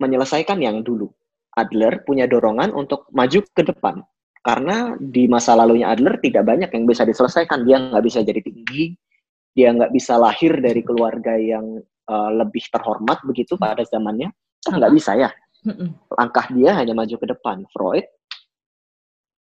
menyelesaikan 0.00 0.60
yang 0.60 0.80
dulu. 0.80 1.08
Adler 1.56 2.04
punya 2.04 2.28
dorongan 2.28 2.72
untuk 2.72 3.08
maju 3.12 3.40
ke 3.52 3.62
depan. 3.64 4.04
Karena 4.44 4.94
di 5.00 5.26
masa 5.26 5.58
lalunya 5.58 5.90
Adler 5.90 6.20
tidak 6.22 6.46
banyak 6.46 6.70
yang 6.70 6.84
bisa 6.86 7.02
diselesaikan. 7.02 7.66
Dia 7.66 7.80
nggak 7.90 8.04
bisa 8.04 8.22
jadi 8.22 8.38
tinggi, 8.38 8.94
dia 9.56 9.74
nggak 9.74 9.90
bisa 9.90 10.20
lahir 10.20 10.54
dari 10.60 10.84
keluarga 10.86 11.34
yang 11.34 11.80
uh, 12.06 12.30
lebih 12.30 12.62
terhormat 12.70 13.18
begitu 13.26 13.58
pada 13.58 13.82
zamannya. 13.82 14.30
Kan 14.62 14.78
nggak 14.78 14.94
bisa 14.94 15.18
ya. 15.18 15.30
Langkah 16.14 16.46
dia 16.54 16.78
hanya 16.78 16.94
maju 16.94 17.16
ke 17.18 17.26
depan. 17.26 17.66
Freud 17.74 18.06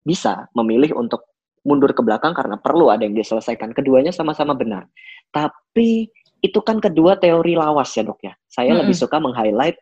bisa 0.06 0.46
memilih 0.54 0.94
untuk 0.94 1.33
mundur 1.64 1.96
ke 1.96 2.04
belakang 2.04 2.36
karena 2.36 2.60
perlu 2.60 2.92
ada 2.92 3.08
yang 3.08 3.16
diselesaikan. 3.16 3.72
Keduanya 3.72 4.12
sama-sama 4.12 4.54
benar. 4.54 4.88
Tapi 5.32 6.12
itu 6.44 6.60
kan 6.60 6.84
kedua 6.84 7.16
teori 7.16 7.56
lawas 7.56 7.96
ya 7.96 8.04
dok 8.04 8.20
ya. 8.20 8.36
Saya 8.52 8.76
Mm-mm. 8.76 8.84
lebih 8.84 8.96
suka 9.00 9.18
meng-highlight 9.18 9.80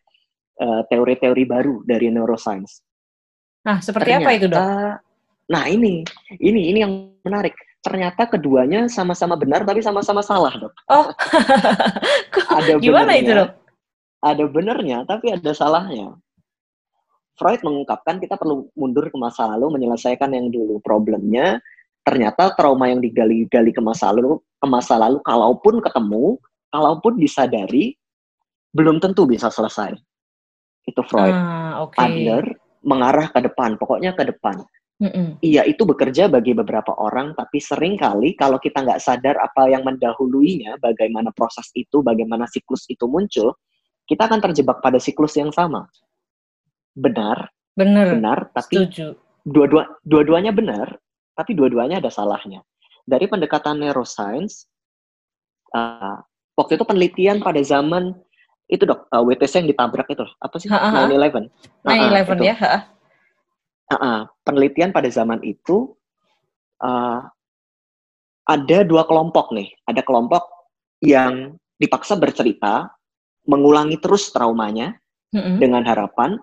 uh, 0.61 0.85
teori-teori 0.88 1.43
baru 1.50 1.81
dari 1.83 2.13
neuroscience. 2.13 2.85
Nah, 3.65 3.81
seperti 3.81 4.13
apa 4.13 4.29
itu 4.38 4.45
dok? 4.50 4.61
Nah 5.51 5.63
ini, 5.67 6.05
ini, 6.38 6.71
ini 6.71 6.79
yang 6.85 6.93
menarik. 7.25 7.57
Ternyata 7.81 8.29
keduanya 8.29 8.85
sama-sama 8.85 9.33
benar 9.33 9.65
tapi 9.65 9.81
sama-sama 9.81 10.21
salah 10.21 10.53
dok. 10.53 10.73
Oh, 10.85 11.09
Ada 12.61 12.77
gimana 12.77 13.17
benernya, 13.17 13.21
itu 13.25 13.31
dok? 13.33 13.51
Ada 14.21 14.43
benernya 14.45 14.97
tapi 15.09 15.33
ada 15.33 15.51
salahnya. 15.51 16.13
Freud 17.41 17.65
mengungkapkan 17.65 18.21
kita 18.21 18.38
perlu 18.38 18.69
mundur 18.77 19.10
ke 19.10 19.17
masa 19.17 19.50
lalu 19.50 19.81
menyelesaikan 19.81 20.29
yang 20.29 20.53
dulu. 20.53 20.77
Problemnya 20.86 21.57
ternyata 22.05 22.53
trauma 22.53 22.86
yang 22.86 23.01
digali-gali 23.01 23.74
ke 23.74 23.81
masa 23.81 24.13
lalu, 24.13 24.38
ke 24.62 24.67
masa 24.69 25.01
lalu 25.01 25.17
kalaupun 25.25 25.81
ketemu, 25.81 26.38
kalaupun 26.69 27.17
disadari, 27.17 27.98
belum 28.77 29.01
tentu 29.01 29.25
bisa 29.25 29.50
selesai. 29.50 29.98
Itu 30.86 31.01
Freud. 31.01 31.33
Ah, 31.33 31.81
oke. 31.81 31.98
Adler 31.98 32.45
mengarah 32.86 33.33
ke 33.33 33.41
depan, 33.41 33.81
pokoknya 33.81 34.13
ke 34.13 34.29
depan. 34.29 34.62
Mm-mm. 35.01 35.41
Iya, 35.41 35.65
itu 35.65 35.81
bekerja 35.81 36.29
bagi 36.29 36.53
beberapa 36.53 36.93
orang, 36.93 37.33
tapi 37.33 37.57
sering 37.57 37.98
kali 37.98 38.38
kalau 38.38 38.62
kita 38.62 38.86
nggak 38.86 39.01
sadar 39.01 39.33
apa 39.41 39.65
yang 39.65 39.81
mendahuluinya, 39.81 40.77
bagaimana 40.77 41.33
proses 41.33 41.74
itu, 41.74 42.05
bagaimana 42.05 42.45
siklus 42.45 42.86
itu 42.86 43.10
muncul, 43.10 43.57
kita 44.05 44.29
akan 44.29 44.38
terjebak 44.45 44.77
pada 44.77 45.01
siklus 45.01 45.33
yang 45.41 45.50
sama. 45.50 45.89
Benar, 46.95 47.51
Bener. 47.75 48.19
benar, 48.19 48.39
tapi 48.51 48.83
Setuju. 48.83 49.15
dua-dua 49.48 49.88
dua-duanya 50.03 50.51
benar, 50.51 51.00
tapi 51.36 51.55
dua-duanya 51.55 52.03
ada 52.03 52.12
salahnya. 52.12 52.62
Dari 53.07 53.25
pendekatan 53.25 53.79
neuroscience, 53.81 54.67
uh, 55.74 56.19
waktu 56.60 56.77
itu 56.77 56.86
penelitian 56.86 57.39
pada 57.41 57.60
zaman 57.63 58.13
itu 58.71 58.88
dok, 58.88 59.07
uh, 59.12 59.24
WTC 59.24 59.63
yang 59.65 59.69
ditabrak 59.71 60.07
itu 60.12 60.24
apa 60.39 60.55
sih? 60.60 60.71
Ha, 60.71 60.77
ha, 60.79 60.89
ha. 60.91 61.00
9/11. 61.12 61.51
Ah, 61.83 61.91
ah, 61.91 62.24
9-11 62.24 62.39
itu. 62.39 62.43
ya. 62.48 62.55
ha. 62.60 62.69
Ah, 63.91 63.95
ah. 63.95 64.19
penelitian 64.48 64.95
pada 64.95 65.12
zaman 65.12 65.43
itu 65.43 65.91
uh, 66.79 67.27
ada 68.48 68.77
dua 68.88 69.03
kelompok 69.07 69.51
nih. 69.51 69.71
Ada 69.88 70.03
kelompok 70.03 70.48
yang 71.03 71.55
dipaksa 71.81 72.15
bercerita, 72.15 72.88
mengulangi 73.50 73.98
terus 74.00 74.29
traumanya 74.31 74.95
Mm-mm. 75.33 75.57
dengan 75.57 75.83
harapan 75.83 76.38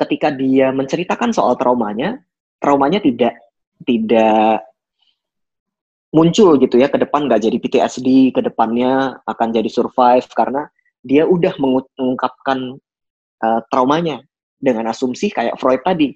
ketika 0.00 0.28
dia 0.34 0.74
menceritakan 0.74 1.30
soal 1.30 1.54
traumanya, 1.54 2.18
traumanya 2.58 2.98
tidak 2.98 3.38
tidak 3.84 4.62
muncul 6.14 6.54
gitu 6.62 6.78
ya 6.78 6.86
ke 6.86 6.98
depan 6.98 7.26
nggak 7.26 7.42
jadi 7.42 7.56
PTSD 7.58 8.30
ke 8.30 8.40
depannya 8.42 9.18
akan 9.26 9.48
jadi 9.50 9.66
survive 9.66 10.26
karena 10.30 10.70
dia 11.02 11.26
udah 11.26 11.58
mengu- 11.58 11.90
mengungkapkan 11.98 12.78
uh, 13.42 13.60
traumanya 13.66 14.22
dengan 14.62 14.94
asumsi 14.94 15.34
kayak 15.34 15.58
Freud 15.58 15.82
tadi 15.82 16.14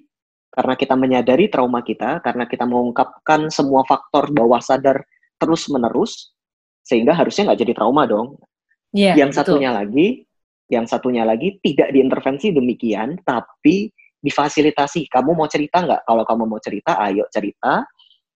karena 0.49 0.73
kita 0.79 0.95
menyadari 0.95 1.51
trauma 1.51 1.83
kita 1.83 2.23
karena 2.23 2.47
kita 2.47 2.63
mengungkapkan 2.63 3.51
semua 3.51 3.83
faktor 3.83 4.31
bawah 4.31 4.63
sadar 4.63 5.03
terus 5.35 5.67
menerus 5.67 6.31
sehingga 6.81 7.11
harusnya 7.11 7.51
nggak 7.51 7.59
jadi 7.59 7.73
trauma 7.75 8.07
dong 8.07 8.39
Iya, 8.89 9.13
yang 9.21 9.29
betul. 9.29 9.61
satunya 9.61 9.69
lagi, 9.69 10.25
yang 10.69 10.85
satunya 10.85 11.25
lagi 11.25 11.57
tidak 11.65 11.89
diintervensi 11.89 12.53
demikian, 12.53 13.17
tapi 13.25 13.89
difasilitasi. 14.21 15.09
Kamu 15.09 15.33
mau 15.33 15.49
cerita 15.49 15.81
nggak? 15.81 16.05
Kalau 16.05 16.23
kamu 16.23 16.43
mau 16.45 16.61
cerita, 16.61 17.01
ayo 17.01 17.25
cerita. 17.33 17.83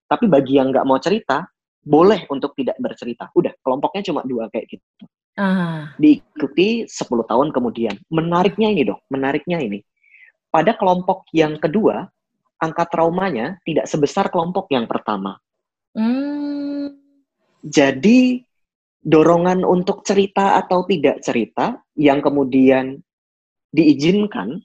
Tapi 0.09 0.25
bagi 0.25 0.57
yang 0.57 0.73
nggak 0.73 0.85
mau 0.85 0.97
cerita, 0.97 1.45
boleh 1.83 2.25
untuk 2.33 2.57
tidak 2.57 2.75
bercerita. 2.81 3.29
Udah, 3.37 3.53
kelompoknya 3.61 4.01
cuma 4.09 4.25
dua 4.25 4.49
kayak 4.49 4.65
gitu. 4.65 5.05
Ah, 5.33 5.93
Diikuti 5.97 6.85
10 6.85 7.25
tahun 7.25 7.49
kemudian. 7.49 7.97
Menariknya 8.09 8.69
ini 8.69 8.81
dong, 8.85 9.01
menariknya 9.09 9.61
ini. 9.61 9.81
Pada 10.53 10.77
kelompok 10.77 11.25
yang 11.33 11.57
kedua, 11.57 12.05
angka 12.61 12.85
traumanya 12.85 13.57
tidak 13.65 13.89
sebesar 13.89 14.29
kelompok 14.29 14.69
yang 14.69 14.85
pertama. 14.85 15.41
hmm, 15.97 16.93
Jadi 17.65 18.45
dorongan 19.03 19.67
untuk 19.67 20.01
cerita 20.07 20.55
atau 20.63 20.87
tidak 20.87 21.19
cerita 21.19 21.83
yang 21.99 22.23
kemudian 22.23 23.03
diizinkan, 23.69 24.63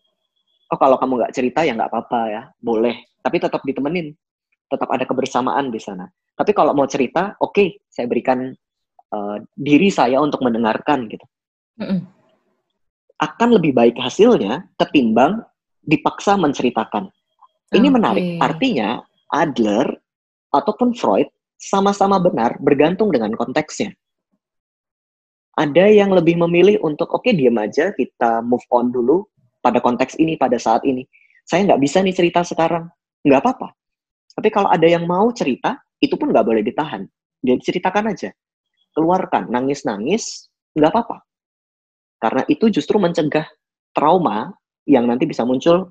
oh 0.71 0.79
kalau 0.79 0.95
kamu 0.97 1.19
nggak 1.19 1.35
cerita 1.35 1.67
ya 1.67 1.75
nggak 1.75 1.91
apa-apa 1.91 2.21
ya, 2.31 2.43
boleh. 2.63 2.95
Tapi 3.19 3.37
tetap 3.43 3.61
ditemenin, 3.67 4.15
tetap 4.71 4.89
ada 4.95 5.03
kebersamaan 5.03 5.75
di 5.75 5.83
sana. 5.83 6.07
Tapi 6.39 6.55
kalau 6.55 6.71
mau 6.71 6.87
cerita, 6.87 7.35
oke, 7.43 7.83
saya 7.91 8.07
berikan 8.07 8.55
uh, 9.11 9.37
diri 9.59 9.91
saya 9.91 10.23
untuk 10.23 10.39
mendengarkan 10.47 11.11
gitu. 11.11 11.27
mm-mm. 11.83 12.01
Akan 13.19 13.51
lebih 13.51 13.75
baik 13.75 13.99
hasilnya 13.99 14.71
ketimbang 14.79 15.43
dipaksa 15.83 16.39
menceritakan. 16.39 17.11
Ini 17.75 17.89
menarik. 17.91 18.39
Artinya 18.39 19.03
Adler 19.35 19.91
ataupun 20.55 20.95
Freud 20.95 21.27
sama-sama 21.59 22.23
benar 22.23 22.57
bergantung 22.63 23.11
dengan 23.11 23.35
konteksnya. 23.35 23.93
Ada 25.59 25.91
yang 25.91 26.15
lebih 26.15 26.39
memilih 26.39 26.79
untuk 26.87 27.11
oke 27.11 27.35
diam 27.35 27.59
aja 27.59 27.91
kita 27.91 28.47
move 28.47 28.63
on 28.71 28.95
dulu 28.95 29.27
pada 29.59 29.83
konteks 29.83 30.15
ini 30.23 30.39
pada 30.39 30.55
saat 30.55 30.87
ini. 30.87 31.03
Saya 31.43 31.67
nggak 31.67 31.83
bisa 31.83 31.99
nih 31.99 32.15
cerita 32.15 32.47
sekarang, 32.47 32.87
nggak 33.27 33.43
apa-apa. 33.43 33.75
Tapi 34.39 34.49
kalau 34.55 34.71
ada 34.71 34.87
yang 34.87 35.03
mau 35.11 35.35
cerita, 35.35 35.75
itu 35.99 36.15
pun 36.15 36.31
nggak 36.31 36.47
boleh 36.47 36.63
ditahan. 36.63 37.11
Dia 37.43 37.59
ceritakan 37.59 38.15
aja, 38.15 38.31
keluarkan, 38.95 39.51
nangis-nangis, 39.51 40.47
nggak 40.79 40.95
apa-apa. 40.95 41.27
Karena 42.23 42.43
itu 42.47 42.71
justru 42.71 43.03
mencegah 43.03 43.51
trauma 43.91 44.55
yang 44.87 45.11
nanti 45.11 45.27
bisa 45.27 45.43
muncul 45.43 45.91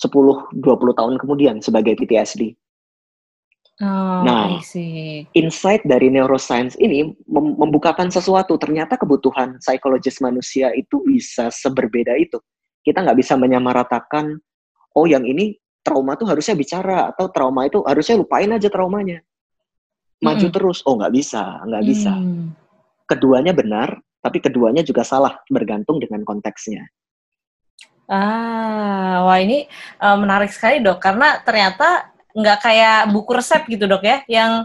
10-20 0.00 0.64
tahun 0.96 1.14
kemudian 1.20 1.60
sebagai 1.60 1.92
PTSD. 2.00 2.56
Oh, 3.82 4.22
Nah. 4.22 4.62
Insight 5.34 5.82
dari 5.82 6.06
neuroscience 6.06 6.78
ini 6.78 7.10
mem- 7.26 7.56
membukakan 7.58 8.14
sesuatu. 8.14 8.54
Ternyata 8.54 8.94
kebutuhan 8.94 9.58
psikologis 9.58 10.22
manusia 10.22 10.70
itu 10.76 11.02
bisa 11.02 11.50
seberbeda 11.50 12.14
itu. 12.14 12.38
Kita 12.86 13.02
nggak 13.02 13.18
bisa 13.18 13.34
menyamaratakan, 13.34 14.38
oh 14.94 15.06
yang 15.10 15.26
ini 15.26 15.58
trauma 15.82 16.14
tuh 16.14 16.30
harusnya 16.30 16.54
bicara, 16.54 17.10
atau 17.10 17.26
trauma 17.34 17.66
itu 17.66 17.82
harusnya 17.82 18.22
lupain 18.22 18.46
aja 18.54 18.70
traumanya. 18.70 19.18
Maju 20.22 20.46
Mm-mm. 20.46 20.54
terus, 20.54 20.86
oh 20.86 20.94
nggak 20.94 21.10
bisa, 21.10 21.42
nggak 21.66 21.82
bisa. 21.82 22.14
Hmm, 22.14 22.54
keduanya 23.10 23.50
benar, 23.50 23.98
tapi 24.22 24.38
keduanya 24.38 24.86
juga 24.86 25.02
salah, 25.02 25.42
bergantung 25.50 25.98
dengan 25.98 26.22
konteksnya. 26.22 26.86
Ah, 28.06 29.26
wah 29.26 29.38
ini 29.42 29.66
uh, 29.98 30.14
menarik 30.20 30.54
sekali 30.54 30.78
dok, 30.78 31.02
karena 31.02 31.42
ternyata 31.42 32.11
nggak 32.32 32.58
kayak 32.64 33.12
buku 33.12 33.30
resep 33.36 33.62
gitu 33.68 33.84
dok 33.84 34.04
ya, 34.04 34.24
yang 34.28 34.64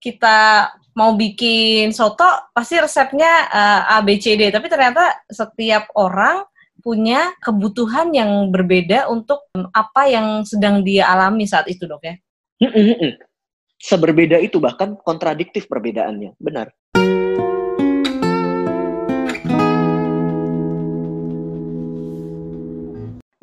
kita 0.00 0.68
mau 0.94 1.16
bikin 1.16 1.90
soto 1.90 2.28
pasti 2.52 2.78
resepnya 2.78 3.48
uh, 3.50 3.96
A 3.96 4.04
B 4.04 4.20
C 4.20 4.36
D, 4.36 4.52
tapi 4.52 4.68
ternyata 4.68 5.24
setiap 5.26 5.88
orang 5.96 6.44
punya 6.84 7.32
kebutuhan 7.40 8.12
yang 8.12 8.52
berbeda 8.52 9.08
untuk 9.08 9.48
apa 9.72 10.04
yang 10.04 10.44
sedang 10.44 10.84
dia 10.84 11.08
alami 11.08 11.48
saat 11.48 11.64
itu 11.72 11.88
dok 11.88 12.04
ya. 12.04 12.14
Seberbeda 13.80 14.36
itu 14.40 14.60
bahkan 14.60 14.92
kontradiktif 15.00 15.64
perbedaannya, 15.64 16.36
benar. 16.36 16.72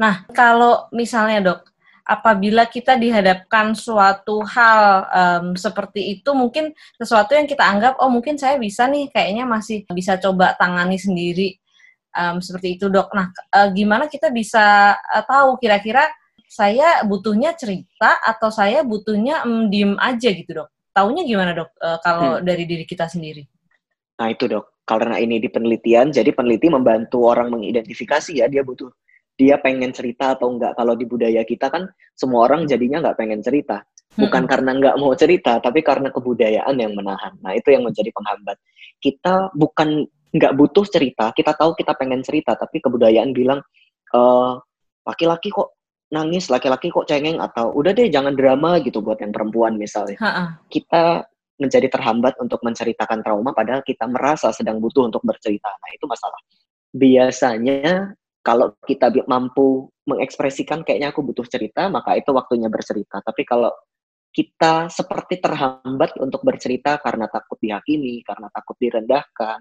Nah, 0.01 0.25
kalau 0.33 0.89
misalnya 0.89 1.39
dok, 1.45 1.70
apabila 2.05 2.67
kita 2.67 2.97
dihadapkan 2.97 3.73
suatu 3.77 4.41
hal 4.43 5.07
um, 5.09 5.45
seperti 5.53 6.19
itu, 6.19 6.29
mungkin 6.35 6.75
sesuatu 6.97 7.33
yang 7.37 7.45
kita 7.45 7.61
anggap, 7.61 7.97
oh 8.01 8.09
mungkin 8.09 8.35
saya 8.35 8.57
bisa 8.57 8.85
nih, 8.89 9.09
kayaknya 9.13 9.45
masih 9.45 9.85
bisa 9.91 10.17
coba 10.17 10.53
tangani 10.57 10.97
sendiri, 10.97 11.57
um, 12.15 12.41
seperti 12.41 12.77
itu 12.79 12.89
dok. 12.89 13.13
Nah, 13.13 13.29
uh, 13.53 13.69
gimana 13.71 14.09
kita 14.09 14.29
bisa 14.29 14.97
uh, 14.97 15.23
tahu 15.25 15.57
kira-kira 15.61 16.07
saya 16.51 17.05
butuhnya 17.07 17.55
cerita 17.55 18.19
atau 18.19 18.51
saya 18.51 18.83
butuhnya 18.83 19.47
um, 19.47 19.71
diem 19.71 19.95
aja 19.97 20.29
gitu 20.33 20.63
dok? 20.63 20.69
Taunya 20.91 21.23
gimana 21.23 21.55
dok, 21.55 21.71
uh, 21.79 21.97
kalau 22.03 22.39
hmm. 22.39 22.43
dari 22.43 22.63
diri 22.67 22.83
kita 22.83 23.07
sendiri? 23.07 23.47
Nah 24.19 24.27
itu 24.29 24.45
dok, 24.45 24.83
karena 24.83 25.17
ini 25.17 25.39
di 25.39 25.47
penelitian, 25.47 26.11
jadi 26.11 26.29
peneliti 26.35 26.67
membantu 26.67 27.25
orang 27.25 27.49
mengidentifikasi 27.49 28.43
ya 28.43 28.51
dia 28.51 28.61
butuh 28.61 28.91
dia 29.35 29.57
pengen 29.59 29.91
cerita 29.95 30.37
atau 30.37 30.53
enggak. 30.53 30.77
Kalau 30.77 30.93
di 30.93 31.05
budaya 31.07 31.41
kita 31.41 31.71
kan 31.71 31.89
semua 32.13 32.45
orang 32.49 32.69
jadinya 32.69 33.01
nggak 33.01 33.17
pengen 33.17 33.41
cerita. 33.41 33.81
Bukan 34.11 34.43
hmm. 34.43 34.51
karena 34.51 34.71
nggak 34.75 34.95
mau 34.99 35.15
cerita, 35.15 35.63
tapi 35.63 35.79
karena 35.79 36.11
kebudayaan 36.11 36.75
yang 36.75 36.91
menahan. 36.91 37.31
Nah 37.39 37.55
itu 37.55 37.71
yang 37.71 37.87
menjadi 37.87 38.11
penghambat. 38.11 38.59
Kita 38.99 39.55
bukan 39.55 40.03
nggak 40.31 40.53
butuh 40.55 40.83
cerita, 40.87 41.31
kita 41.31 41.55
tahu 41.55 41.75
kita 41.75 41.95
pengen 41.95 42.23
cerita, 42.23 42.55
tapi 42.55 42.83
kebudayaan 42.83 43.31
bilang 43.31 43.59
eh, 44.11 44.51
laki-laki 45.07 45.47
kok 45.51 45.79
nangis, 46.11 46.51
laki-laki 46.51 46.91
kok 46.91 47.07
cengeng 47.07 47.39
atau 47.39 47.71
udah 47.71 47.95
deh 47.95 48.11
jangan 48.11 48.35
drama 48.35 48.83
gitu 48.83 48.99
buat 48.99 49.19
yang 49.23 49.31
perempuan 49.31 49.79
misalnya. 49.79 50.19
Ha-ha. 50.19 50.59
Kita 50.67 51.23
menjadi 51.55 51.87
terhambat 51.87 52.35
untuk 52.41 52.59
menceritakan 52.65 53.23
trauma 53.23 53.55
padahal 53.55 53.85
kita 53.85 54.09
merasa 54.11 54.51
sedang 54.51 54.83
butuh 54.83 55.07
untuk 55.07 55.23
bercerita. 55.23 55.71
Nah, 55.71 55.89
itu 55.93 56.05
masalah. 56.09 56.39
Biasanya 56.91 58.11
kalau 58.41 58.73
kita 58.81 59.13
mampu 59.29 59.89
mengekspresikan 60.09 60.81
kayaknya 60.81 61.13
aku 61.13 61.21
butuh 61.21 61.45
cerita, 61.45 61.87
maka 61.93 62.17
itu 62.17 62.33
waktunya 62.33 62.67
bercerita. 62.73 63.21
Tapi 63.21 63.45
kalau 63.45 63.69
kita 64.33 64.89
seperti 64.89 65.37
terhambat 65.37 66.17
untuk 66.17 66.41
bercerita 66.41 66.97
karena 66.97 67.29
takut 67.29 67.61
dihakimi, 67.61 68.25
karena 68.25 68.49
takut 68.49 68.75
direndahkan, 68.81 69.59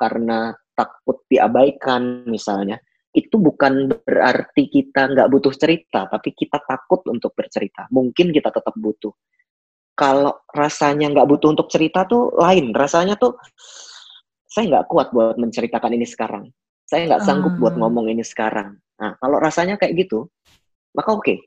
karena 0.00 0.56
takut 0.72 1.28
diabaikan 1.28 2.24
misalnya, 2.24 2.80
itu 3.12 3.36
bukan 3.36 3.92
berarti 4.00 4.68
kita 4.72 5.12
nggak 5.12 5.28
butuh 5.28 5.52
cerita, 5.52 6.08
tapi 6.08 6.32
kita 6.32 6.56
takut 6.64 7.04
untuk 7.12 7.36
bercerita. 7.36 7.84
Mungkin 7.92 8.32
kita 8.32 8.48
tetap 8.48 8.72
butuh. 8.76 9.12
Kalau 9.96 10.44
rasanya 10.52 11.12
nggak 11.12 11.28
butuh 11.28 11.56
untuk 11.56 11.68
cerita 11.72 12.04
tuh 12.04 12.32
lain. 12.36 12.72
Rasanya 12.72 13.16
tuh 13.16 13.36
saya 14.44 14.68
nggak 14.72 14.88
kuat 14.88 15.08
buat 15.12 15.36
menceritakan 15.40 15.96
ini 15.96 16.04
sekarang 16.08 16.48
saya 16.86 17.10
nggak 17.10 17.22
sanggup 17.26 17.54
uh. 17.54 17.60
buat 17.60 17.74
ah. 17.76 17.78
ngomong 17.84 18.06
ini 18.08 18.22
sekarang. 18.22 18.78
Nah, 18.96 19.12
kalau 19.20 19.36
rasanya 19.42 19.76
kayak 19.76 20.06
gitu, 20.06 20.30
maka 20.96 21.10
oke. 21.12 21.26
Okay. 21.26 21.38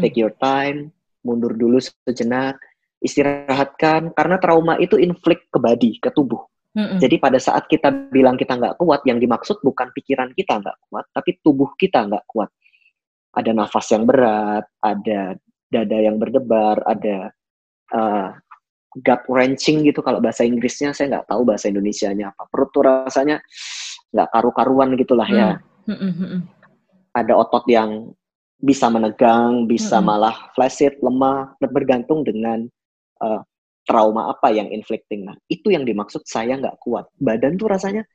Take 0.00 0.16
your 0.16 0.30
time, 0.38 0.94
mundur 1.26 1.50
dulu 1.58 1.82
sejenak, 1.82 2.60
istirahatkan, 3.02 4.14
karena 4.14 4.36
trauma 4.38 4.78
itu 4.78 4.94
inflict 5.00 5.50
ke 5.50 5.58
body, 5.58 5.98
ke 5.98 6.14
tubuh. 6.14 6.40
Mm-mm. 6.74 6.98
Jadi 7.02 7.18
pada 7.18 7.38
saat 7.42 7.66
kita 7.66 7.90
bilang 8.10 8.38
kita 8.38 8.54
nggak 8.54 8.78
kuat, 8.78 9.02
yang 9.02 9.18
dimaksud 9.18 9.58
bukan 9.66 9.90
pikiran 9.94 10.30
kita 10.34 10.62
nggak 10.62 10.78
kuat, 10.88 11.04
tapi 11.10 11.42
tubuh 11.42 11.74
kita 11.74 12.06
nggak 12.06 12.24
kuat. 12.30 12.50
Ada 13.34 13.50
nafas 13.50 13.90
yang 13.90 14.06
berat, 14.06 14.66
ada 14.78 15.34
dada 15.70 15.98
yang 15.98 16.22
berdebar, 16.22 16.78
ada 16.86 17.34
uh, 17.90 18.30
gut 18.94 19.22
wrenching 19.26 19.82
gitu 19.82 19.98
kalau 20.06 20.22
bahasa 20.22 20.46
Inggrisnya 20.46 20.94
saya 20.94 21.18
nggak 21.18 21.26
tahu 21.34 21.42
bahasa 21.42 21.66
Indonesianya 21.66 22.30
apa. 22.30 22.46
Perut 22.46 22.70
tuh 22.70 22.86
rasanya 22.86 23.42
nggak 24.14 24.28
karu-karuan 24.30 24.94
gitulah 24.94 25.26
ya. 25.26 25.58
Hmm. 25.84 25.98
Hmm, 25.98 26.14
hmm, 26.16 26.40
Ada 27.12 27.34
otot 27.36 27.66
yang 27.68 28.14
bisa 28.56 28.88
menegang, 28.88 29.68
bisa 29.68 30.00
hmm. 30.00 30.06
malah 30.06 30.36
flaccid, 30.56 30.96
lemah, 31.04 31.52
bergantung 31.60 32.24
dengan 32.24 32.64
uh, 33.20 33.42
trauma 33.84 34.32
apa 34.32 34.48
yang 34.54 34.72
inflicting. 34.72 35.28
Nah, 35.28 35.36
itu 35.52 35.68
yang 35.74 35.84
dimaksud 35.84 36.24
saya 36.24 36.56
nggak 36.56 36.80
kuat. 36.80 37.04
Badan 37.20 37.60
tuh 37.60 37.68
rasanya 37.68 38.06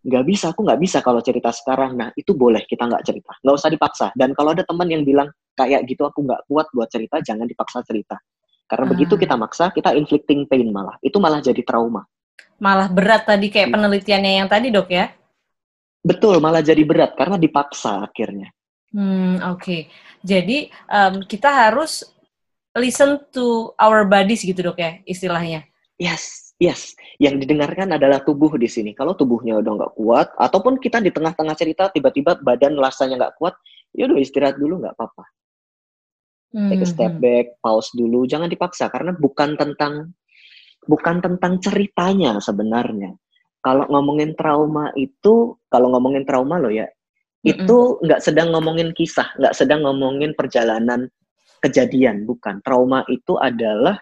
nggak 0.00 0.24
bisa, 0.24 0.56
aku 0.56 0.64
nggak 0.64 0.80
bisa 0.80 0.98
kalau 1.04 1.20
cerita 1.20 1.52
sekarang. 1.52 2.00
Nah, 2.00 2.08
itu 2.16 2.32
boleh 2.32 2.64
kita 2.64 2.88
nggak 2.88 3.04
cerita, 3.04 3.36
nggak 3.44 3.56
usah 3.60 3.70
dipaksa. 3.70 4.06
Dan 4.16 4.32
kalau 4.32 4.56
ada 4.56 4.64
teman 4.64 4.88
yang 4.88 5.04
bilang 5.04 5.28
kayak 5.52 5.84
gitu 5.84 6.08
aku 6.08 6.24
nggak 6.24 6.48
kuat 6.48 6.66
buat 6.72 6.88
cerita, 6.88 7.20
jangan 7.20 7.44
dipaksa 7.44 7.84
cerita. 7.84 8.16
Karena 8.64 8.88
ah. 8.88 8.90
begitu 8.96 9.20
kita 9.20 9.36
maksa, 9.36 9.68
kita 9.76 9.92
inflicting 9.92 10.48
pain 10.48 10.70
malah. 10.72 10.96
Itu 11.04 11.20
malah 11.20 11.44
jadi 11.44 11.60
trauma. 11.60 12.08
Malah 12.56 12.88
berat 12.88 13.28
tadi 13.28 13.52
kayak 13.52 13.72
penelitiannya 13.76 14.32
yang 14.44 14.48
tadi 14.48 14.72
dok 14.72 14.88
ya? 14.88 15.12
Betul, 16.00 16.40
malah 16.40 16.64
jadi 16.64 16.80
berat 16.80 17.12
karena 17.12 17.36
dipaksa 17.36 18.08
akhirnya. 18.08 18.48
Hmm, 18.90 19.38
oke. 19.54 19.60
Okay. 19.60 19.80
Jadi 20.24 20.72
um, 20.88 21.24
kita 21.24 21.48
harus 21.48 22.04
listen 22.76 23.20
to 23.30 23.72
our 23.76 24.08
bodies 24.08 24.42
gitu 24.42 24.60
dok 24.64 24.80
ya 24.80 24.98
istilahnya. 25.04 25.68
Yes, 26.00 26.56
yes. 26.56 26.96
Yang 27.20 27.44
didengarkan 27.44 27.92
adalah 27.92 28.24
tubuh 28.24 28.56
di 28.56 28.64
sini. 28.64 28.96
Kalau 28.96 29.12
tubuhnya 29.12 29.60
udah 29.60 29.72
nggak 29.76 29.92
kuat, 30.00 30.28
ataupun 30.40 30.80
kita 30.80 31.04
di 31.04 31.12
tengah-tengah 31.12 31.56
cerita 31.56 31.92
tiba-tiba 31.92 32.40
badan 32.40 32.80
rasanya 32.80 33.20
nggak 33.20 33.36
kuat, 33.36 33.54
ya 33.92 34.08
udah 34.08 34.16
istirahat 34.16 34.56
dulu 34.56 34.80
nggak 34.80 34.96
apa-apa. 34.96 35.24
Hmm. 36.56 36.72
Take 36.72 36.82
a 36.82 36.88
step 36.88 37.12
hmm. 37.14 37.22
back, 37.22 37.46
pause 37.60 37.92
dulu, 37.92 38.24
jangan 38.24 38.48
dipaksa 38.48 38.88
karena 38.88 39.12
bukan 39.12 39.60
tentang 39.60 40.16
bukan 40.88 41.20
tentang 41.20 41.60
ceritanya 41.60 42.40
sebenarnya 42.40 43.12
kalau 43.60 43.84
ngomongin 43.92 44.32
trauma 44.36 44.88
itu, 44.96 45.56
kalau 45.68 45.92
ngomongin 45.92 46.24
trauma 46.24 46.56
loh 46.56 46.72
ya, 46.72 46.88
mm-hmm. 46.88 47.50
itu 47.52 47.78
nggak 48.00 48.20
sedang 48.24 48.56
ngomongin 48.56 48.96
kisah, 48.96 49.28
nggak 49.36 49.54
sedang 49.56 49.84
ngomongin 49.84 50.32
perjalanan 50.32 51.08
kejadian, 51.60 52.24
bukan. 52.24 52.64
Trauma 52.64 53.04
itu 53.12 53.36
adalah 53.36 54.00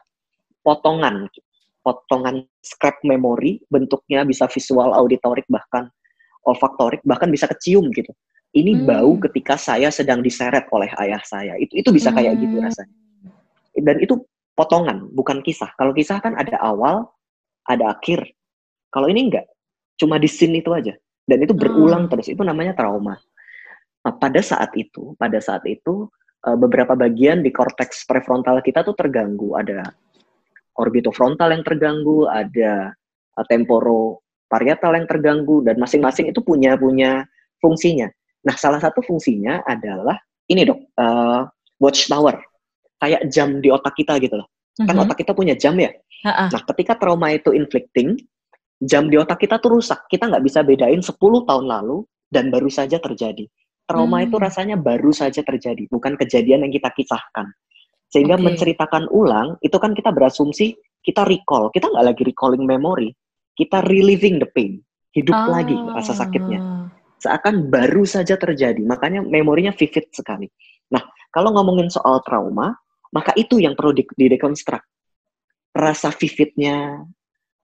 potongan, 0.62 1.26
potongan 1.82 2.46
scrap 2.62 3.02
memori, 3.02 3.58
bentuknya 3.66 4.22
bisa 4.22 4.46
visual, 4.46 4.94
auditorik, 4.94 5.44
bahkan 5.50 5.90
olfaktorik, 6.46 7.02
bahkan 7.02 7.28
bisa 7.28 7.50
kecium 7.50 7.90
gitu. 7.90 8.14
Ini 8.54 8.80
mm. 8.80 8.84
bau 8.88 9.12
ketika 9.28 9.60
saya 9.60 9.92
sedang 9.92 10.24
diseret 10.24 10.70
oleh 10.72 10.88
ayah 11.04 11.20
saya. 11.26 11.58
Itu 11.60 11.76
itu 11.76 11.90
bisa 11.92 12.14
kayak 12.14 12.38
mm. 12.38 12.40
gitu 12.46 12.56
rasanya. 12.62 12.96
Dan 13.78 13.96
itu 14.00 14.14
potongan, 14.56 15.10
bukan 15.12 15.42
kisah. 15.44 15.74
Kalau 15.76 15.92
kisah 15.92 16.22
kan 16.22 16.38
ada 16.38 16.56
awal, 16.62 17.10
ada 17.68 17.92
akhir, 17.92 18.24
kalau 18.88 19.06
ini 19.08 19.28
enggak, 19.28 19.46
cuma 20.00 20.16
di 20.16 20.28
scene 20.30 20.60
itu 20.60 20.72
aja. 20.72 20.94
Dan 21.28 21.44
itu 21.44 21.52
berulang 21.52 22.08
hmm. 22.08 22.10
terus, 22.12 22.26
itu 22.32 22.40
namanya 22.40 22.72
trauma. 22.72 23.20
Nah, 24.04 24.14
pada 24.16 24.40
saat 24.40 24.72
itu, 24.78 25.12
pada 25.20 25.36
saat 25.44 25.60
itu 25.68 26.08
eh, 26.46 26.56
beberapa 26.56 26.96
bagian 26.96 27.44
di 27.44 27.52
korteks 27.52 28.08
prefrontal 28.08 28.64
kita 28.64 28.80
tuh 28.80 28.96
terganggu. 28.96 29.52
Ada 29.60 29.92
orbitofrontal 30.78 31.50
yang 31.50 31.66
terganggu, 31.66 32.30
ada 32.30 32.94
uh, 33.34 33.44
temporoparietal 33.50 34.94
yang 34.94 35.06
terganggu, 35.10 35.66
dan 35.66 35.76
masing-masing 35.76 36.30
itu 36.30 36.38
punya 36.40 36.78
punya 36.78 37.26
fungsinya. 37.58 38.06
Nah, 38.46 38.54
salah 38.54 38.78
satu 38.78 39.02
fungsinya 39.02 39.66
adalah 39.66 40.14
ini 40.46 40.62
dok, 40.62 40.78
uh, 40.96 41.50
watchtower, 41.82 42.38
kayak 43.02 43.26
jam 43.28 43.58
di 43.58 43.68
otak 43.74 43.98
kita 43.98 44.22
gitu 44.22 44.38
loh. 44.38 44.48
Kan 44.78 44.86
mm 44.86 44.94
-hmm. 44.94 45.04
otak 45.10 45.18
kita 45.18 45.34
punya 45.34 45.58
jam 45.58 45.74
ya. 45.74 45.90
Uh 46.22 46.30
-uh. 46.30 46.48
Nah, 46.54 46.62
ketika 46.70 46.94
trauma 46.94 47.34
itu 47.34 47.50
inflicting, 47.50 48.14
jam 48.78 49.10
di 49.10 49.18
otak 49.18 49.42
kita 49.42 49.58
tuh 49.58 49.78
rusak. 49.78 50.06
Kita 50.06 50.30
nggak 50.30 50.44
bisa 50.44 50.62
bedain 50.62 51.02
10 51.02 51.14
tahun 51.18 51.64
lalu 51.66 52.06
dan 52.30 52.50
baru 52.52 52.70
saja 52.70 53.02
terjadi. 53.02 53.46
Trauma 53.88 54.20
hmm. 54.20 54.26
itu 54.28 54.36
rasanya 54.36 54.76
baru 54.76 55.10
saja 55.16 55.40
terjadi, 55.40 55.88
bukan 55.88 56.14
kejadian 56.20 56.68
yang 56.68 56.72
kita 56.72 56.92
kisahkan. 56.92 57.48
Sehingga 58.12 58.36
okay. 58.36 58.44
menceritakan 58.44 59.08
ulang, 59.08 59.56
itu 59.64 59.76
kan 59.80 59.96
kita 59.96 60.12
berasumsi 60.12 60.76
kita 61.00 61.24
recall. 61.24 61.72
Kita 61.72 61.88
nggak 61.88 62.04
lagi 62.04 62.22
recalling 62.24 62.64
memory, 62.68 63.16
kita 63.56 63.80
reliving 63.88 64.40
the 64.40 64.48
pain. 64.48 64.80
Hidup 65.16 65.34
ah. 65.34 65.48
lagi 65.60 65.72
rasa 65.72 66.12
sakitnya. 66.12 66.92
Seakan 67.18 67.72
baru 67.72 68.06
saja 68.06 68.38
terjadi, 68.38 68.78
makanya 68.84 69.24
memorinya 69.24 69.74
vivid 69.74 70.12
sekali. 70.14 70.46
Nah, 70.92 71.02
kalau 71.32 71.50
ngomongin 71.56 71.90
soal 71.90 72.20
trauma, 72.22 72.76
maka 73.10 73.32
itu 73.34 73.58
yang 73.58 73.72
perlu 73.72 73.96
di, 73.96 74.04
di 74.04 74.28
Rasa 75.78 76.10
vividnya, 76.10 77.04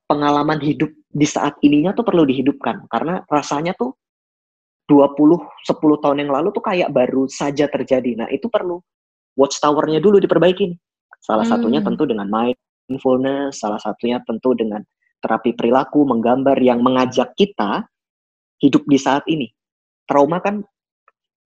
pengalaman 0.04 0.60
hidup 0.60 0.92
di 1.08 1.24
saat 1.24 1.56
ininya 1.64 1.96
tuh 1.96 2.04
perlu 2.04 2.28
dihidupkan 2.28 2.84
karena 2.92 3.24
rasanya 3.30 3.72
tuh 3.78 3.96
20 4.84 5.16
10 5.16 6.02
tahun 6.04 6.16
yang 6.20 6.30
lalu 6.32 6.52
tuh 6.52 6.60
kayak 6.60 6.92
baru 6.92 7.24
saja 7.24 7.64
terjadi. 7.72 8.20
Nah, 8.20 8.28
itu 8.28 8.52
perlu 8.52 8.80
watchtower-nya 9.38 10.00
dulu 10.04 10.20
diperbaiki. 10.20 10.76
Salah 11.24 11.48
hmm. 11.48 11.52
satunya 11.56 11.80
tentu 11.80 12.04
dengan 12.04 12.28
mindfulness, 12.28 13.64
salah 13.64 13.80
satunya 13.80 14.20
tentu 14.28 14.52
dengan 14.52 14.84
terapi 15.24 15.56
perilaku, 15.56 16.04
menggambar 16.04 16.60
yang 16.60 16.84
mengajak 16.84 17.32
kita 17.32 17.88
hidup 18.60 18.84
di 18.84 19.00
saat 19.00 19.24
ini. 19.24 19.48
Trauma 20.04 20.44
kan 20.44 20.60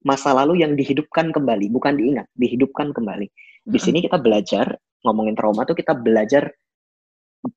masa 0.02 0.34
lalu 0.34 0.66
yang 0.66 0.74
dihidupkan 0.74 1.30
kembali, 1.30 1.70
bukan 1.70 1.94
diingat, 1.94 2.26
dihidupkan 2.34 2.90
kembali. 2.90 3.30
Di 3.68 3.78
sini 3.78 4.02
kita 4.02 4.18
belajar 4.18 4.74
ngomongin 5.06 5.38
trauma 5.38 5.62
tuh 5.62 5.78
kita 5.78 5.94
belajar 5.94 6.50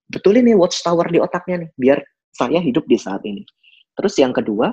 betul 0.10 0.38
ini 0.38 0.54
watchtower 0.54 1.08
di 1.10 1.20
otaknya 1.20 1.66
nih, 1.66 1.72
biar 1.78 1.98
saya 2.32 2.60
hidup 2.62 2.86
di 2.88 2.98
saat 2.98 3.22
ini. 3.28 3.44
Terus 3.98 4.16
yang 4.18 4.32
kedua, 4.32 4.72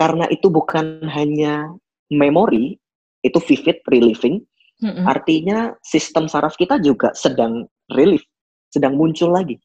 karena 0.00 0.26
itu 0.32 0.48
bukan 0.48 1.04
hanya 1.06 1.68
memori, 2.08 2.80
itu 3.22 3.38
vivid, 3.38 3.80
reliving, 3.86 4.42
mm-hmm. 4.82 5.04
artinya 5.06 5.76
sistem 5.84 6.26
saraf 6.26 6.56
kita 6.58 6.80
juga 6.80 7.12
sedang 7.14 7.68
relief, 7.92 8.24
sedang 8.72 8.96
muncul 8.98 9.30
lagi. 9.30 9.60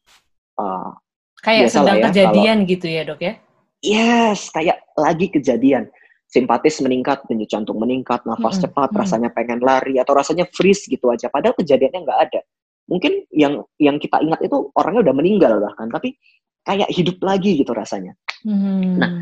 Uh, 0.58 0.94
kayak 1.42 1.70
sedang 1.70 1.98
ya, 2.02 2.10
kejadian 2.10 2.58
kalau, 2.62 2.70
gitu 2.70 2.86
ya 2.86 3.02
dok 3.06 3.20
ya? 3.22 3.34
Yes, 3.82 4.50
kayak 4.50 4.82
lagi 4.98 5.26
kejadian. 5.30 5.90
Simpatis 6.28 6.76
meningkat, 6.84 7.24
denyut 7.24 7.48
jantung 7.48 7.80
meningkat, 7.80 8.20
nafas 8.28 8.60
mm-hmm. 8.60 8.64
cepat, 8.68 8.88
mm-hmm. 8.92 9.00
rasanya 9.00 9.30
pengen 9.32 9.64
lari 9.64 9.96
atau 9.96 10.12
rasanya 10.12 10.44
freeze 10.52 10.84
gitu 10.84 11.08
aja. 11.08 11.32
Padahal 11.32 11.56
kejadiannya 11.56 12.04
nggak 12.04 12.20
ada. 12.28 12.40
Mungkin 12.88 13.28
yang 13.30 13.62
yang 13.76 14.00
kita 14.00 14.18
ingat 14.24 14.40
itu 14.42 14.72
orangnya 14.72 15.12
udah 15.12 15.14
meninggal 15.14 15.60
bahkan, 15.60 15.92
tapi 15.92 16.16
kayak 16.64 16.88
hidup 16.88 17.20
lagi 17.20 17.60
gitu 17.60 17.72
rasanya. 17.76 18.16
Mm-hmm. 18.48 18.96
Nah, 18.96 19.12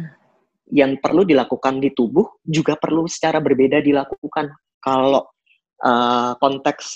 yang 0.70 0.98
perlu 0.98 1.22
dilakukan 1.22 1.78
di 1.78 1.94
tubuh 1.94 2.42
juga 2.42 2.74
perlu 2.78 3.06
secara 3.06 3.38
berbeda 3.42 3.82
dilakukan. 3.82 4.50
Kalau 4.78 5.26
uh, 5.82 6.32
konteks 6.38 6.86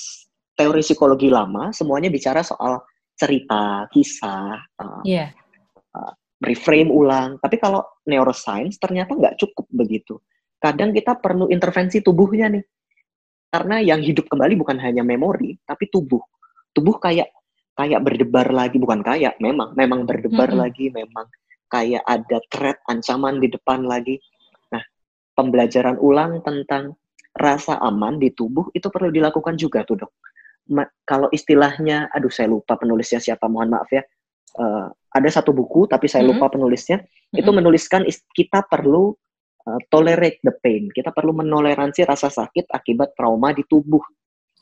teori 0.54 0.82
psikologi 0.82 1.30
lama, 1.30 1.74
semuanya 1.74 2.10
bicara 2.10 2.42
soal 2.42 2.82
cerita, 3.14 3.86
kisah, 3.90 4.58
uh, 4.78 5.02
yeah. 5.02 5.30
uh, 5.94 6.14
reframe 6.42 6.90
ulang. 6.90 7.38
Tapi 7.38 7.58
kalau 7.58 7.82
neuroscience 8.06 8.78
ternyata 8.78 9.14
nggak 9.14 9.38
cukup 9.38 9.66
begitu. 9.70 10.18
Kadang 10.60 10.92
kita 10.92 11.16
perlu 11.16 11.48
intervensi 11.48 12.02
tubuhnya 12.02 12.52
nih. 12.52 12.64
Karena 13.50 13.82
yang 13.82 13.98
hidup 13.98 14.30
kembali 14.30 14.54
bukan 14.54 14.78
hanya 14.78 15.02
memori, 15.02 15.58
tapi 15.66 15.90
tubuh. 15.90 16.22
Tubuh 16.72 16.96
kayak 17.02 17.30
kayak 17.74 18.00
berdebar 18.04 18.50
lagi, 18.52 18.76
bukan 18.76 19.00
kayak, 19.00 19.40
memang 19.40 19.72
memang 19.74 20.04
berdebar 20.04 20.52
mm 20.52 20.54
-hmm. 20.54 20.62
lagi, 20.62 20.86
memang 20.92 21.26
kayak 21.70 22.02
ada 22.04 22.38
threat 22.50 22.78
ancaman 22.90 23.40
di 23.40 23.48
depan 23.48 23.86
lagi. 23.86 24.20
Nah, 24.74 24.82
pembelajaran 25.38 25.96
ulang 25.98 26.44
tentang 26.44 26.98
rasa 27.30 27.78
aman 27.78 28.18
di 28.18 28.34
tubuh 28.34 28.68
itu 28.74 28.90
perlu 28.90 29.08
dilakukan 29.08 29.54
juga 29.54 29.86
tuh 29.86 30.04
dok. 30.04 30.12
Ma 30.70 30.84
kalau 31.06 31.30
istilahnya, 31.32 32.10
aduh 32.10 32.30
saya 32.30 32.50
lupa 32.50 32.78
penulisnya 32.78 33.22
siapa, 33.22 33.50
mohon 33.50 33.74
maaf 33.74 33.90
ya 33.90 34.02
uh, 34.58 34.88
ada 35.10 35.28
satu 35.30 35.54
buku 35.54 35.86
tapi 35.86 36.10
saya 36.10 36.26
lupa 36.26 36.46
mm-hmm. 36.46 36.54
penulisnya 36.54 36.98
mm-hmm. 37.02 37.40
itu 37.40 37.50
menuliskan 37.50 38.02
kita 38.34 38.66
perlu 38.66 39.14
uh, 39.66 39.80
tolerate 39.92 40.42
the 40.42 40.54
pain 40.58 40.90
kita 40.90 41.14
perlu 41.14 41.36
menoleransi 41.36 42.06
rasa 42.08 42.32
sakit 42.32 42.70
akibat 42.70 43.14
trauma 43.14 43.54
di 43.54 43.62
tubuh 43.66 44.02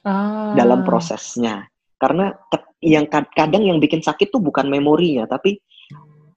ah. 0.05 0.53
dalam 0.53 0.85
prosesnya 0.85 1.65
karena 1.99 2.35
yang 2.79 3.11
kadang 3.11 3.67
yang 3.67 3.83
bikin 3.83 4.01
sakit 4.01 4.31
tuh 4.31 4.39
bukan 4.39 4.71
memorinya 4.71 5.27
tapi 5.27 5.59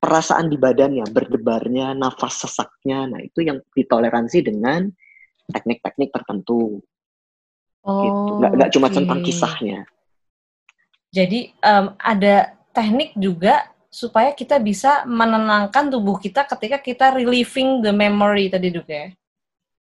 perasaan 0.02 0.50
di 0.50 0.58
badannya 0.58 1.06
berdebarnya 1.14 1.94
nafas 1.94 2.46
sesaknya 2.46 3.06
nah 3.06 3.22
itu 3.22 3.46
yang 3.46 3.62
ditoleransi 3.78 4.42
dengan 4.42 4.90
teknik-teknik 5.46 6.10
tertentu 6.10 6.82
oh, 7.86 8.02
gitu 8.02 8.32
nggak 8.42 8.52
nggak 8.58 8.70
okay. 8.74 8.76
cuma 8.82 8.88
tentang 8.90 9.20
kisahnya 9.22 9.86
jadi 11.12 11.54
um, 11.62 11.94
ada 12.02 12.56
teknik 12.72 13.14
juga 13.20 13.68
supaya 13.92 14.32
kita 14.32 14.56
bisa 14.64 15.04
menenangkan 15.04 15.92
tubuh 15.92 16.16
kita 16.16 16.48
ketika 16.48 16.80
kita 16.80 17.06
relieving 17.12 17.84
the 17.84 17.92
memory 17.92 18.48
tadi 18.48 18.72
Duk 18.72 18.88
ya? 18.88 19.12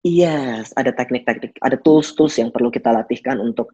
Yes, 0.05 0.71
ada 0.77 0.93
teknik-teknik, 0.93 1.57
ada 1.59 1.75
tools-tools 1.81 2.37
yang 2.37 2.53
perlu 2.53 2.69
kita 2.69 2.93
latihkan 2.93 3.41
untuk 3.41 3.73